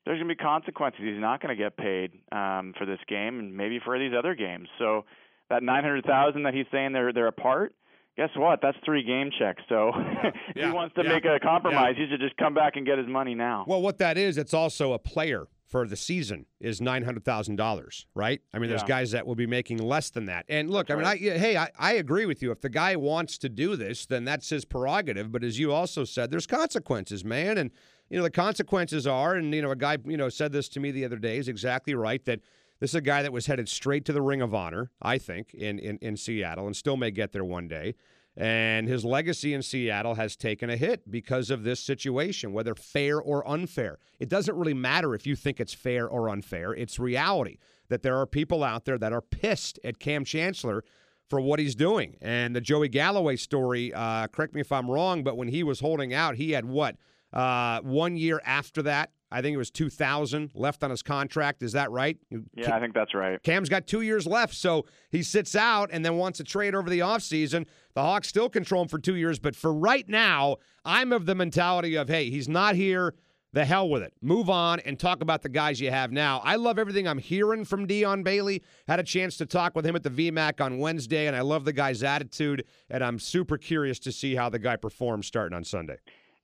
there's 0.07 0.19
going 0.19 0.29
to 0.29 0.35
be 0.35 0.43
consequences. 0.43 1.01
He's 1.03 1.21
not 1.21 1.43
going 1.43 1.55
to 1.55 1.61
get 1.63 1.77
paid 1.77 2.13
um, 2.31 2.73
for 2.79 2.87
this 2.87 3.01
game, 3.09 3.41
and 3.41 3.57
maybe 3.57 3.81
for 3.85 3.99
these 3.99 4.13
other 4.17 4.35
games. 4.35 4.69
So 4.79 5.05
that 5.51 5.63
nine 5.63 5.83
hundred 5.83 6.05
thousand 6.05 6.45
that 6.45 6.55
he's 6.55 6.67
saying 6.73 6.93
they're 6.93 7.13
they're 7.13 7.27
apart. 7.27 7.75
Guess 8.17 8.31
what? 8.37 8.61
That's 8.63 8.79
three 8.83 9.03
game 9.03 9.31
checks. 9.37 9.63
So 9.69 9.91
if 9.97 10.35
yeah, 10.57 10.69
he 10.69 10.73
wants 10.73 10.95
to 10.95 11.03
yeah, 11.03 11.11
make 11.11 11.25
a 11.25 11.39
compromise, 11.41 11.97
yeah. 11.99 12.05
he 12.05 12.11
should 12.11 12.21
just 12.21 12.37
come 12.39 12.55
back 12.55 12.77
and 12.77 12.87
get 12.87 12.97
his 12.97 13.07
money 13.07 13.35
now. 13.35 13.65
Well, 13.69 13.83
what 13.83 13.99
that 13.99 14.17
is, 14.17 14.39
it's 14.39 14.55
also 14.55 14.95
a 14.95 14.99
player 14.99 15.49
for 15.67 15.87
the 15.87 15.97
season 15.97 16.47
is 16.61 16.81
nine 16.81 17.03
hundred 17.03 17.25
thousand 17.25 17.57
dollars, 17.57 18.07
right? 18.15 18.41
I 18.55 18.59
mean, 18.59 18.71
there's 18.71 18.85
guys 18.85 19.11
that 19.11 19.27
will 19.27 19.35
be 19.35 19.47
making 19.47 19.79
less 19.79 20.11
than 20.11 20.27
that. 20.27 20.45
And 20.49 20.71
look, 20.71 20.87
that's 20.87 20.97
I 20.97 20.99
mean, 20.99 21.07
right. 21.07 21.35
I, 21.35 21.39
hey, 21.39 21.57
I, 21.57 21.71
I 21.79 21.93
agree 21.95 22.27
with 22.27 22.43
you. 22.43 22.53
If 22.53 22.61
the 22.61 22.69
guy 22.69 22.95
wants 22.97 23.37
to 23.39 23.49
do 23.49 23.77
this, 23.77 24.07
then 24.07 24.25
that's 24.25 24.49
his 24.49 24.65
prerogative. 24.65 25.33
But 25.33 25.43
as 25.43 25.59
you 25.59 25.73
also 25.73 26.05
said, 26.05 26.31
there's 26.31 26.47
consequences, 26.47 27.25
man, 27.25 27.59
and 27.59 27.71
you 28.09 28.17
know, 28.17 28.23
the 28.23 28.31
consequences 28.31 29.07
are, 29.07 29.35
and, 29.35 29.53
you 29.53 29.63
know, 29.63 29.73
a 29.73 29.77
guy, 29.77 29.99
you 30.05 30.17
know, 30.17 30.29
said 30.29 30.53
this 30.53 30.69
to 30.71 30.81
me 30.81 30.93
the 30.93 31.05
other 31.05 31.17
day, 31.17 31.39
is 31.39 31.49
exactly 31.49 31.95
right 31.95 32.25
that 32.25 32.41
this 32.79 32.91
is 32.91 32.95
a 32.95 33.01
guy 33.01 33.23
that 33.23 33.33
was 33.33 33.47
headed 33.47 33.69
straight 33.69 34.05
to 34.05 34.13
the 34.13 34.23
Ring 34.23 34.43
of 34.43 34.55
Honor, 34.55 34.91
I 35.03 35.19
think, 35.19 35.53
in, 35.55 35.79
in, 35.79 35.99
in 36.01 36.17
Seattle 36.17 36.67
and 36.67 36.77
still 36.77 36.97
may 36.97 37.11
get 37.11 37.33
there 37.33 37.45
one 37.45 37.67
day. 37.67 37.95
And 38.37 38.87
his 38.87 39.05
legacy 39.05 39.55
in 39.55 39.63
Seattle 39.63 40.15
has 40.17 40.37
taken 40.37 40.69
a 40.69 40.77
hit 40.77 41.11
because 41.11 41.51
of 41.51 41.65
this 41.65 41.81
situation, 41.81 42.53
whether 42.53 42.75
fair 42.75 43.19
or 43.19 43.49
unfair. 43.49 43.99
It 44.19 44.29
doesn't 44.29 44.57
really 44.57 44.75
matter 44.75 45.15
if 45.15 45.27
you 45.27 45.37
think 45.37 45.59
it's 45.59 45.73
fair 45.73 46.07
or 46.07 46.29
unfair. 46.29 46.75
It's 46.75 46.99
reality 46.99 47.57
that 47.89 48.03
there 48.03 48.17
are 48.19 48.27
people 48.27 48.63
out 48.63 48.85
there 48.85 48.99
that 48.99 49.13
are 49.13 49.23
pissed 49.23 49.79
at 49.85 49.99
Cam 49.99 50.25
Chancellor 50.25 50.85
for 51.29 51.41
what 51.41 51.59
he's 51.59 51.75
doing. 51.75 52.17
And 52.21 52.55
the 52.55 52.61
Joey 52.61 52.89
Galloway 52.89 53.37
story, 53.37 53.93
uh, 53.95 54.27
correct 54.29 54.55
me 54.55 54.61
if 54.61 54.71
I'm 54.71 54.91
wrong, 54.91 55.25
but 55.25 55.37
when 55.37 55.49
he 55.49 55.63
was 55.63 55.81
holding 55.81 56.13
out, 56.13 56.37
he 56.37 56.53
had 56.53 56.65
what? 56.65 56.97
Uh, 57.33 57.81
one 57.81 58.17
year 58.17 58.41
after 58.45 58.83
that, 58.83 59.11
I 59.31 59.43
think 59.43 59.55
it 59.55 59.59
was 59.59 59.71
2000 59.71 60.53
left 60.55 60.85
on 60.85 60.91
his 60.91 61.03
contract. 61.03 61.63
Is 61.63 61.73
that 61.73 61.91
right? 61.91 62.17
Yeah, 62.55 62.75
I 62.75 62.81
think 62.81 62.95
that's 62.95 63.15
right. 63.15 63.43
Cam's 63.43 63.69
got 63.69 63.87
two 63.87 64.03
years 64.03 64.27
left, 64.27 64.55
so 64.55 64.87
he 65.11 65.23
sits 65.23 65.57
out 65.57 65.91
and 65.93 66.05
then 66.05 66.17
wants 66.17 66.39
to 66.39 66.45
trade 66.45 66.75
over 66.75 66.89
the 66.89 67.01
offseason. 67.01 67.67
The 67.95 68.03
Hawks 68.03 68.29
still 68.29 68.49
control 68.49 68.83
him 68.83 68.89
for 68.89 68.99
two 68.99 69.17
years, 69.17 69.39
but 69.39 69.57
for 69.57 69.73
right 69.73 70.09
now, 70.09 70.57
I'm 70.85 71.13
of 71.13 71.27
the 71.27 71.35
mentality 71.35 71.97
of, 71.97 72.09
hey, 72.09 72.31
he's 72.31 72.49
not 72.49 72.77
here. 72.77 73.15
The 73.53 73.65
hell 73.65 73.89
with 73.89 74.03
it. 74.03 74.13
Move 74.21 74.51
on 74.51 74.81
and 74.81 74.99
talk 74.99 75.23
about 75.23 75.41
the 75.41 75.49
guys 75.49 75.81
you 75.81 75.91
have 75.91 76.13
now. 76.13 76.43
I 76.45 76.57
love 76.57 76.79
everything 76.79 77.09
I'm 77.09 77.17
hearing 77.17 77.65
from 77.65 77.87
Dion 77.87 78.23
Bailey. 78.23 78.63
Had 78.87 79.01
a 79.01 79.03
chance 79.03 79.39
to 79.39 79.47
talk 79.47 79.75
with 79.75 79.87
him 79.87 79.97
at 79.97 80.03
the 80.03 80.11
VMAC 80.11 80.61
on 80.61 80.79
Wednesday, 80.79 81.27
and 81.27 81.35
I 81.35 81.41
love 81.41 81.65
the 81.65 81.73
guy's 81.73 82.03
attitude, 82.03 82.65
and 82.91 83.03
I'm 83.03 83.19
super 83.19 83.57
curious 83.57 83.99
to 84.01 84.13
see 84.13 84.35
how 84.35 84.51
the 84.51 84.59
guy 84.59 84.77
performs 84.77 85.27
starting 85.27 85.57
on 85.57 85.65
Sunday. 85.65 85.97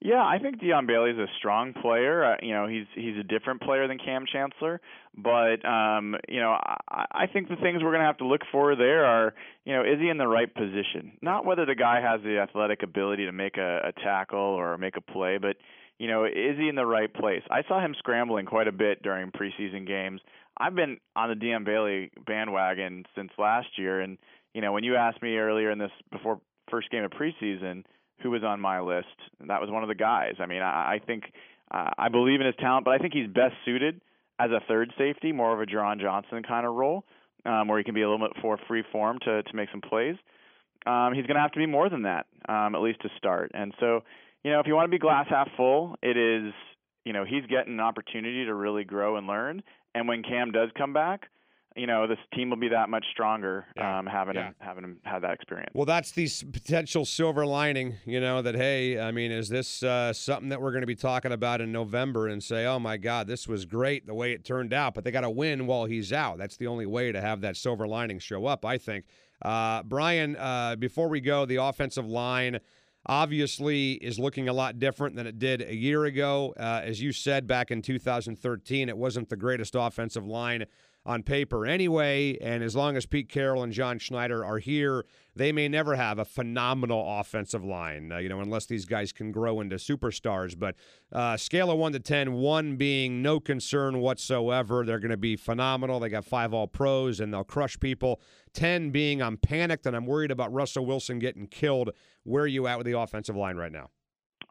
Yeah, 0.04 0.20
I 0.20 0.40
think 0.40 0.58
Dion 0.58 0.86
Bailey's 0.86 1.16
a 1.16 1.28
strong 1.38 1.74
player. 1.74 2.24
Uh, 2.24 2.36
you 2.42 2.52
know, 2.52 2.66
he's 2.66 2.86
he's 2.92 3.16
a 3.16 3.22
different 3.22 3.62
player 3.62 3.86
than 3.86 3.98
Cam 3.98 4.24
Chancellor, 4.30 4.80
but 5.16 5.64
um, 5.64 6.16
you 6.28 6.40
know, 6.40 6.50
I, 6.50 7.04
I 7.12 7.26
think 7.32 7.48
the 7.48 7.54
things 7.54 7.84
we're 7.84 7.92
going 7.92 8.00
to 8.00 8.06
have 8.06 8.18
to 8.18 8.26
look 8.26 8.40
for 8.50 8.74
there 8.74 9.04
are, 9.04 9.32
you 9.64 9.72
know, 9.72 9.82
is 9.82 10.00
he 10.00 10.08
in 10.08 10.18
the 10.18 10.26
right 10.26 10.52
position? 10.52 11.12
Not 11.22 11.44
whether 11.44 11.64
the 11.66 11.76
guy 11.76 12.00
has 12.00 12.20
the 12.22 12.38
athletic 12.38 12.82
ability 12.82 13.26
to 13.26 13.32
make 13.32 13.58
a, 13.58 13.78
a 13.84 13.92
tackle 14.02 14.40
or 14.40 14.76
make 14.76 14.96
a 14.96 15.00
play, 15.00 15.38
but 15.38 15.54
you 16.00 16.08
know, 16.08 16.24
is 16.24 16.58
he 16.58 16.68
in 16.68 16.74
the 16.74 16.84
right 16.84 17.12
place? 17.14 17.42
I 17.48 17.62
saw 17.68 17.80
him 17.80 17.94
scrambling 17.96 18.46
quite 18.46 18.66
a 18.66 18.72
bit 18.72 19.04
during 19.04 19.30
preseason 19.30 19.86
games. 19.86 20.20
I've 20.58 20.74
been 20.74 20.98
on 21.14 21.28
the 21.28 21.36
Dion 21.36 21.62
Bailey 21.62 22.10
bandwagon 22.26 23.04
since 23.14 23.30
last 23.38 23.68
year, 23.78 24.00
and 24.00 24.18
you 24.52 24.62
know, 24.62 24.72
when 24.72 24.82
you 24.82 24.96
asked 24.96 25.22
me 25.22 25.36
earlier 25.36 25.70
in 25.70 25.78
this 25.78 25.92
before 26.10 26.40
first 26.68 26.90
game 26.90 27.04
of 27.04 27.12
preseason 27.12 27.84
who 28.22 28.30
was 28.30 28.42
on 28.44 28.60
my 28.60 28.80
list. 28.80 29.06
That 29.46 29.60
was 29.60 29.70
one 29.70 29.82
of 29.82 29.88
the 29.88 29.94
guys. 29.94 30.34
I 30.40 30.46
mean, 30.46 30.62
I, 30.62 30.94
I 30.94 31.00
think 31.04 31.24
uh, 31.70 31.90
I 31.98 32.08
believe 32.08 32.40
in 32.40 32.46
his 32.46 32.56
talent, 32.56 32.84
but 32.84 32.92
I 32.92 32.98
think 32.98 33.14
he's 33.14 33.28
best 33.28 33.54
suited 33.64 34.00
as 34.38 34.50
a 34.50 34.60
third 34.66 34.92
safety, 34.98 35.32
more 35.32 35.52
of 35.52 35.60
a 35.60 35.66
Jeron 35.66 36.00
Johnson 36.00 36.42
kind 36.42 36.66
of 36.66 36.74
role, 36.74 37.04
um, 37.44 37.68
where 37.68 37.78
he 37.78 37.84
can 37.84 37.94
be 37.94 38.02
a 38.02 38.10
little 38.10 38.26
bit 38.26 38.36
more 38.42 38.58
free 38.68 38.84
form 38.90 39.18
to 39.24 39.42
to 39.42 39.56
make 39.56 39.68
some 39.70 39.80
plays. 39.80 40.16
Um, 40.86 41.14
he's 41.14 41.26
going 41.26 41.36
to 41.36 41.42
have 41.42 41.52
to 41.52 41.58
be 41.58 41.66
more 41.66 41.88
than 41.88 42.02
that, 42.02 42.26
um, 42.48 42.74
at 42.74 42.82
least 42.82 43.02
to 43.02 43.08
start. 43.16 43.52
And 43.54 43.72
so, 43.78 44.00
you 44.42 44.50
know, 44.50 44.58
if 44.58 44.66
you 44.66 44.74
want 44.74 44.86
to 44.86 44.90
be 44.90 44.98
glass 44.98 45.26
half 45.28 45.48
full, 45.56 45.96
it 46.02 46.16
is, 46.16 46.52
you 47.04 47.12
know, 47.12 47.24
he's 47.24 47.46
getting 47.46 47.74
an 47.74 47.80
opportunity 47.80 48.44
to 48.46 48.54
really 48.54 48.82
grow 48.82 49.16
and 49.16 49.26
learn. 49.26 49.62
And 49.94 50.08
when 50.08 50.22
Cam 50.22 50.50
does 50.50 50.70
come 50.76 50.92
back, 50.92 51.28
you 51.76 51.86
know 51.86 52.06
this 52.06 52.18
team 52.34 52.50
will 52.50 52.56
be 52.56 52.68
that 52.68 52.88
much 52.88 53.04
stronger 53.10 53.66
yeah. 53.76 53.98
um, 53.98 54.06
having 54.06 54.34
yeah. 54.34 54.48
him 54.48 54.54
having 54.58 54.84
him 54.84 54.98
had 55.04 55.20
that 55.20 55.32
experience. 55.32 55.70
Well, 55.74 55.86
that's 55.86 56.12
the 56.12 56.28
potential 56.52 57.04
silver 57.04 57.46
lining, 57.46 57.96
you 58.04 58.20
know, 58.20 58.42
that 58.42 58.54
hey, 58.54 58.98
I 59.00 59.12
mean, 59.12 59.32
is 59.32 59.48
this 59.48 59.82
uh, 59.82 60.12
something 60.12 60.48
that 60.50 60.60
we're 60.60 60.72
going 60.72 60.82
to 60.82 60.86
be 60.86 60.94
talking 60.94 61.32
about 61.32 61.60
in 61.60 61.72
November 61.72 62.28
and 62.28 62.42
say, 62.42 62.66
oh 62.66 62.78
my 62.78 62.96
God, 62.96 63.26
this 63.26 63.48
was 63.48 63.64
great 63.64 64.06
the 64.06 64.14
way 64.14 64.32
it 64.32 64.44
turned 64.44 64.72
out, 64.72 64.94
but 64.94 65.04
they 65.04 65.10
got 65.10 65.22
to 65.22 65.30
win 65.30 65.66
while 65.66 65.84
he's 65.84 66.12
out. 66.12 66.38
That's 66.38 66.56
the 66.56 66.66
only 66.66 66.86
way 66.86 67.12
to 67.12 67.20
have 67.20 67.40
that 67.42 67.56
silver 67.56 67.86
lining 67.86 68.18
show 68.18 68.46
up, 68.46 68.64
I 68.64 68.78
think. 68.78 69.04
Uh, 69.40 69.82
Brian, 69.82 70.36
uh, 70.36 70.76
before 70.76 71.08
we 71.08 71.20
go, 71.20 71.44
the 71.46 71.56
offensive 71.56 72.06
line 72.06 72.60
obviously 73.06 73.92
is 73.94 74.18
looking 74.18 74.48
a 74.48 74.52
lot 74.52 74.78
different 74.78 75.16
than 75.16 75.26
it 75.26 75.38
did 75.38 75.62
a 75.62 75.74
year 75.74 76.04
ago. 76.04 76.54
Uh, 76.58 76.82
as 76.84 77.02
you 77.02 77.12
said 77.12 77.46
back 77.46 77.70
in 77.70 77.82
2013, 77.82 78.88
it 78.88 78.96
wasn't 78.96 79.28
the 79.28 79.36
greatest 79.36 79.74
offensive 79.74 80.26
line 80.26 80.64
on 81.04 81.22
paper 81.22 81.66
anyway. 81.66 82.36
And 82.40 82.62
as 82.62 82.76
long 82.76 82.96
as 82.96 83.06
Pete 83.06 83.28
Carroll 83.28 83.62
and 83.62 83.72
John 83.72 83.98
Schneider 83.98 84.44
are 84.44 84.58
here, 84.58 85.04
they 85.34 85.50
may 85.50 85.68
never 85.68 85.96
have 85.96 86.18
a 86.18 86.24
phenomenal 86.24 87.04
offensive 87.20 87.64
line, 87.64 88.12
uh, 88.12 88.18
you 88.18 88.28
know, 88.28 88.40
unless 88.40 88.66
these 88.66 88.84
guys 88.84 89.12
can 89.12 89.32
grow 89.32 89.60
into 89.60 89.76
superstars. 89.76 90.58
But 90.58 90.76
uh, 91.10 91.36
scale 91.36 91.70
of 91.70 91.78
one 91.78 91.92
to 91.92 92.00
10, 92.00 92.34
one 92.34 92.76
being 92.76 93.22
no 93.22 93.40
concern 93.40 93.98
whatsoever. 93.98 94.84
They're 94.84 95.00
going 95.00 95.10
to 95.10 95.16
be 95.16 95.36
phenomenal. 95.36 96.00
They 96.00 96.08
got 96.08 96.24
five 96.24 96.54
all 96.54 96.66
pros 96.66 97.18
and 97.20 97.32
they'll 97.32 97.44
crush 97.44 97.80
people. 97.80 98.20
10 98.52 98.90
being 98.90 99.22
I'm 99.22 99.38
panicked 99.38 99.86
and 99.86 99.96
I'm 99.96 100.06
worried 100.06 100.30
about 100.30 100.52
Russell 100.52 100.86
Wilson 100.86 101.18
getting 101.18 101.46
killed. 101.46 101.90
Where 102.24 102.44
are 102.44 102.48
you 102.48 102.66
at 102.66 102.78
with 102.78 102.86
the 102.86 102.98
offensive 102.98 103.36
line 103.36 103.56
right 103.56 103.72
now? 103.72 103.90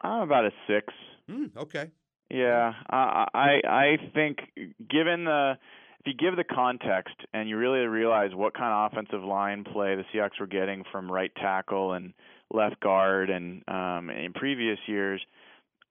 I'm 0.02 0.22
about 0.22 0.44
a 0.44 0.50
six. 0.66 0.92
Mm, 1.30 1.56
okay. 1.56 1.90
Yeah, 2.30 2.72
I 2.88 3.26
I 3.34 3.60
I 3.68 3.96
think 4.14 4.38
given 4.90 5.24
the 5.24 5.58
if 6.04 6.12
you 6.12 6.14
give 6.14 6.36
the 6.36 6.44
context 6.44 7.14
and 7.32 7.48
you 7.48 7.56
really 7.56 7.80
realize 7.80 8.30
what 8.34 8.54
kind 8.54 8.72
of 8.72 8.92
offensive 8.92 9.22
line 9.22 9.62
play 9.64 9.94
the 9.94 10.04
Seahawks 10.12 10.40
were 10.40 10.48
getting 10.48 10.82
from 10.90 11.10
right 11.10 11.30
tackle 11.36 11.92
and 11.92 12.12
left 12.52 12.80
guard 12.80 13.30
and 13.30 13.62
um, 13.68 14.10
in 14.10 14.32
previous 14.32 14.78
years, 14.86 15.20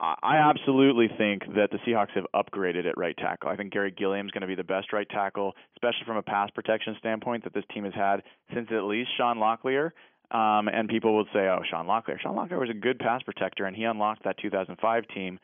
I 0.02 0.38
absolutely 0.38 1.10
think 1.16 1.44
that 1.56 1.70
the 1.70 1.78
Seahawks 1.88 2.10
have 2.16 2.26
upgraded 2.36 2.88
at 2.88 2.98
right 2.98 3.16
tackle. 3.16 3.50
I 3.50 3.56
think 3.56 3.72
Garry 3.72 3.92
Gilliam 3.92 4.26
is 4.26 4.32
going 4.32 4.42
to 4.42 4.48
be 4.48 4.56
the 4.56 4.64
best 4.64 4.92
right 4.92 5.08
tackle, 5.08 5.54
especially 5.76 6.06
from 6.08 6.18
a 6.18 6.24
pass 6.24 6.50
protection 6.50 6.96
standpoint 6.98 7.44
that 7.44 7.54
this 7.54 7.64
team 7.72 7.84
has 7.84 7.94
had 7.94 8.24
since 8.52 8.68
at 8.72 8.84
least 8.84 9.12
Sean 9.16 9.38
Locklear. 9.38 9.92
Um, 10.32 10.70
and 10.70 10.90
people 10.90 11.18
would 11.18 11.28
say, 11.34 11.42
"Oh, 11.42 11.62
Sean 11.70 11.86
Locklear. 11.86 12.20
Sean 12.20 12.36
Locklear 12.36 12.60
was 12.60 12.70
a 12.72 12.74
good 12.74 12.98
pass 12.98 13.22
protector, 13.22 13.66
and 13.66 13.76
he 13.76 13.84
unlocked 13.84 14.24
that 14.24 14.38
2005 14.40 15.08
team." 15.14 15.40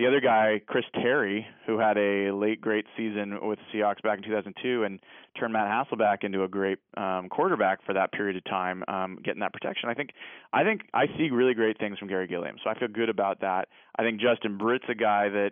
The 0.00 0.06
other 0.06 0.22
guy, 0.22 0.62
Chris 0.66 0.86
Terry, 0.94 1.46
who 1.66 1.78
had 1.78 1.98
a 1.98 2.30
late 2.30 2.58
great 2.62 2.86
season 2.96 3.38
with 3.42 3.58
Seahawks 3.70 4.02
back 4.02 4.16
in 4.16 4.24
2002 4.24 4.84
and 4.84 4.98
turned 5.38 5.52
Matt 5.52 5.68
Hasselbeck 5.68 6.24
into 6.24 6.42
a 6.42 6.48
great 6.48 6.78
um, 6.96 7.28
quarterback 7.28 7.84
for 7.84 7.92
that 7.92 8.10
period 8.10 8.34
of 8.38 8.44
time, 8.44 8.82
um, 8.88 9.18
getting 9.22 9.40
that 9.40 9.52
protection. 9.52 9.90
I 9.90 9.94
think, 9.94 10.12
I 10.54 10.64
think 10.64 10.84
I 10.94 11.04
see 11.18 11.28
really 11.28 11.52
great 11.52 11.78
things 11.78 11.98
from 11.98 12.08
Garry 12.08 12.26
Gilliam, 12.26 12.56
so 12.64 12.70
I 12.70 12.78
feel 12.78 12.88
good 12.88 13.10
about 13.10 13.42
that. 13.42 13.68
I 13.94 14.02
think 14.02 14.22
Justin 14.22 14.56
Britt's 14.56 14.86
a 14.88 14.94
guy 14.94 15.28
that, 15.28 15.50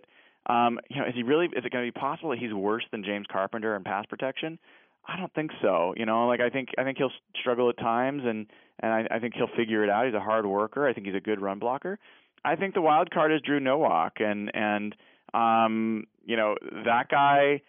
um, 0.51 0.81
you 0.89 0.99
know, 1.03 1.07
is 1.07 1.15
he 1.15 1.25
really? 1.25 1.45
Is 1.45 1.67
it 1.67 1.71
going 1.71 1.85
to 1.85 1.93
be 1.93 2.01
possible 2.01 2.31
that 2.31 2.39
he's 2.39 2.55
worse 2.55 2.85
than 2.91 3.05
James 3.05 3.27
Carpenter 3.31 3.77
in 3.77 3.85
pass 3.85 4.07
protection? 4.07 4.59
I 5.07 5.19
don't 5.19 5.33
think 5.35 5.51
so. 5.61 5.93
You 5.95 6.07
know, 6.07 6.27
like 6.27 6.41
I 6.41 6.49
think 6.49 6.71
I 6.79 6.85
think 6.85 6.97
he'll 6.97 7.13
struggle 7.39 7.69
at 7.69 7.77
times, 7.77 8.23
and 8.25 8.47
and 8.81 8.93
I, 8.93 9.07
I 9.11 9.19
think 9.19 9.35
he'll 9.35 9.55
figure 9.59 9.85
it 9.85 9.91
out. 9.91 10.07
He's 10.07 10.15
a 10.15 10.21
hard 10.21 10.47
worker. 10.47 10.89
I 10.89 10.95
think 10.95 11.07
he's 11.07 11.17
a 11.17 11.21
good 11.21 11.43
run 11.43 11.59
blocker. 11.59 11.99
I 12.45 12.57
think 12.57 12.75
the 12.75 12.83
wild 12.83 13.11
card 13.11 13.33
is 13.33 13.41
Drew 13.43 13.61
Nowak, 13.61 14.21
and 14.21 14.51
and 14.55 14.95
um, 15.35 16.05
you 16.25 16.37
know 16.37 16.57
that 16.85 17.09
guy. 17.11 17.63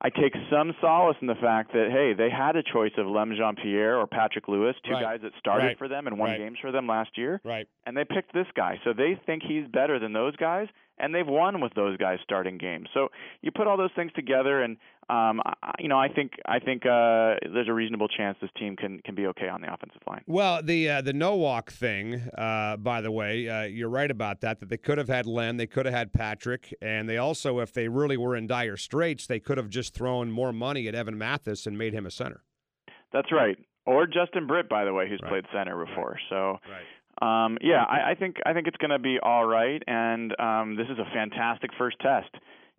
I 0.00 0.10
take 0.10 0.32
some 0.48 0.76
solace 0.80 1.16
in 1.20 1.26
the 1.26 1.34
fact 1.34 1.72
that 1.72 1.88
hey, 1.90 2.14
they 2.16 2.30
had 2.30 2.54
a 2.54 2.62
choice 2.62 2.92
of 2.98 3.08
Lem 3.08 3.32
Jeanpierre 3.32 3.98
or 3.98 4.06
Patrick 4.06 4.46
Lewis, 4.46 4.76
two 4.84 4.92
right. 4.92 5.02
guys 5.02 5.20
that 5.24 5.32
started 5.40 5.66
right. 5.66 5.78
for 5.78 5.88
them 5.88 6.06
and 6.06 6.16
won 6.16 6.30
right. 6.30 6.38
games 6.38 6.56
for 6.60 6.70
them 6.70 6.86
last 6.86 7.18
year, 7.18 7.40
right? 7.44 7.66
And 7.84 7.96
they 7.96 8.04
picked 8.04 8.32
this 8.32 8.46
guy, 8.54 8.78
so 8.84 8.92
they 8.92 9.20
think 9.26 9.42
he's 9.42 9.66
better 9.66 9.98
than 9.98 10.12
those 10.12 10.36
guys, 10.36 10.68
and 10.98 11.12
they've 11.12 11.26
won 11.26 11.60
with 11.60 11.74
those 11.74 11.96
guys 11.96 12.20
starting 12.22 12.58
games. 12.58 12.88
So 12.94 13.08
you 13.42 13.50
put 13.50 13.66
all 13.66 13.76
those 13.76 13.90
things 13.96 14.12
together, 14.14 14.62
and 14.62 14.76
um, 15.10 15.40
I, 15.44 15.72
you 15.78 15.88
know, 15.88 15.98
I 15.98 16.08
think 16.08 16.32
I 16.44 16.58
think 16.58 16.84
uh, 16.84 17.36
there's 17.52 17.68
a 17.68 17.72
reasonable 17.72 18.08
chance 18.08 18.36
this 18.42 18.50
team 18.58 18.76
can 18.76 19.00
can 19.04 19.14
be 19.14 19.26
okay 19.28 19.48
on 19.48 19.62
the 19.62 19.72
offensive 19.72 20.02
line. 20.06 20.22
Well, 20.26 20.62
the 20.62 20.90
uh, 20.90 21.00
the 21.00 21.14
Nowak 21.14 21.70
thing, 21.70 22.16
uh, 22.36 22.76
by 22.76 23.00
the 23.00 23.10
way, 23.10 23.48
uh, 23.48 23.62
you're 23.62 23.88
right 23.88 24.10
about 24.10 24.42
that. 24.42 24.60
That 24.60 24.68
they 24.68 24.76
could 24.76 24.98
have 24.98 25.08
had 25.08 25.26
Len, 25.26 25.56
they 25.56 25.66
could 25.66 25.86
have 25.86 25.94
had 25.94 26.12
Patrick, 26.12 26.74
and 26.82 27.08
they 27.08 27.16
also, 27.16 27.58
if 27.60 27.72
they 27.72 27.88
really 27.88 28.18
were 28.18 28.36
in 28.36 28.46
dire 28.46 28.76
straits, 28.76 29.26
they 29.26 29.40
could 29.40 29.56
have 29.56 29.70
just 29.70 29.94
thrown 29.94 30.30
more 30.30 30.52
money 30.52 30.88
at 30.88 30.94
Evan 30.94 31.16
Mathis 31.16 31.66
and 31.66 31.78
made 31.78 31.94
him 31.94 32.04
a 32.04 32.10
center. 32.10 32.42
That's 33.12 33.32
right. 33.32 33.56
Or 33.86 34.06
Justin 34.06 34.46
Britt, 34.46 34.68
by 34.68 34.84
the 34.84 34.92
way, 34.92 35.08
who's 35.08 35.20
right. 35.22 35.30
played 35.30 35.44
center 35.52 35.84
before. 35.84 36.18
So. 36.28 36.58
Right. 36.68 36.84
Um, 37.20 37.58
yeah, 37.60 37.82
I, 37.82 38.12
I 38.12 38.14
think 38.14 38.36
I 38.46 38.52
think 38.52 38.68
it's 38.68 38.76
going 38.76 38.92
to 38.92 39.00
be 39.00 39.18
all 39.20 39.44
right, 39.44 39.82
and 39.88 40.32
um, 40.38 40.76
this 40.76 40.86
is 40.88 41.00
a 41.00 41.12
fantastic 41.12 41.70
first 41.76 41.96
test 41.98 42.28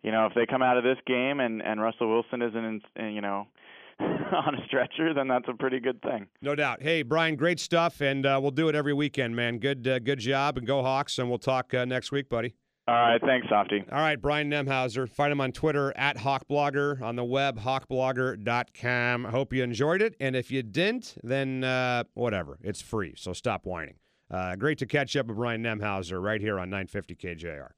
you 0.02 0.12
know, 0.12 0.26
if 0.26 0.34
they 0.34 0.46
come 0.46 0.62
out 0.62 0.76
of 0.76 0.84
this 0.84 0.98
game 1.06 1.40
and 1.40 1.62
and 1.62 1.80
Russell 1.80 2.08
Wilson 2.08 2.42
isn't, 2.42 2.82
in, 2.96 3.12
you 3.12 3.20
know, 3.20 3.46
on 4.00 4.54
a 4.54 4.64
stretcher, 4.66 5.12
then 5.14 5.28
that's 5.28 5.48
a 5.48 5.54
pretty 5.54 5.80
good 5.80 6.00
thing. 6.02 6.26
No 6.40 6.54
doubt. 6.54 6.82
Hey, 6.82 7.02
Brian, 7.02 7.36
great 7.36 7.60
stuff, 7.60 8.00
and 8.00 8.24
uh, 8.24 8.38
we'll 8.40 8.50
do 8.50 8.68
it 8.68 8.74
every 8.74 8.94
weekend, 8.94 9.36
man. 9.36 9.58
Good, 9.58 9.86
uh, 9.86 9.98
good 9.98 10.18
job, 10.18 10.56
and 10.56 10.66
go 10.66 10.82
Hawks. 10.82 11.18
And 11.18 11.28
we'll 11.28 11.38
talk 11.38 11.74
uh, 11.74 11.84
next 11.84 12.10
week, 12.12 12.28
buddy. 12.28 12.54
All 12.88 12.94
right, 12.94 13.20
thanks, 13.24 13.46
Softy. 13.48 13.84
All 13.92 14.00
right, 14.00 14.20
Brian 14.20 14.50
Nemhauser. 14.50 15.08
Find 15.08 15.30
him 15.30 15.40
on 15.40 15.52
Twitter 15.52 15.92
at 15.96 16.16
HawkBlogger, 16.16 17.00
on 17.02 17.14
the 17.14 17.24
web, 17.24 17.60
hawkblogger.com. 17.60 19.26
I 19.26 19.30
hope 19.30 19.52
you 19.52 19.62
enjoyed 19.62 20.02
it, 20.02 20.16
and 20.18 20.34
if 20.34 20.50
you 20.50 20.62
didn't, 20.62 21.16
then 21.22 21.62
uh, 21.62 22.04
whatever. 22.14 22.58
It's 22.62 22.80
free, 22.80 23.14
so 23.16 23.32
stop 23.32 23.64
whining. 23.64 23.94
Uh, 24.28 24.56
great 24.56 24.78
to 24.78 24.86
catch 24.86 25.14
up 25.14 25.26
with 25.26 25.36
Brian 25.36 25.62
Nemhauser 25.62 26.20
right 26.20 26.40
here 26.40 26.58
on 26.58 26.70
950 26.70 27.14
KJR. 27.14 27.68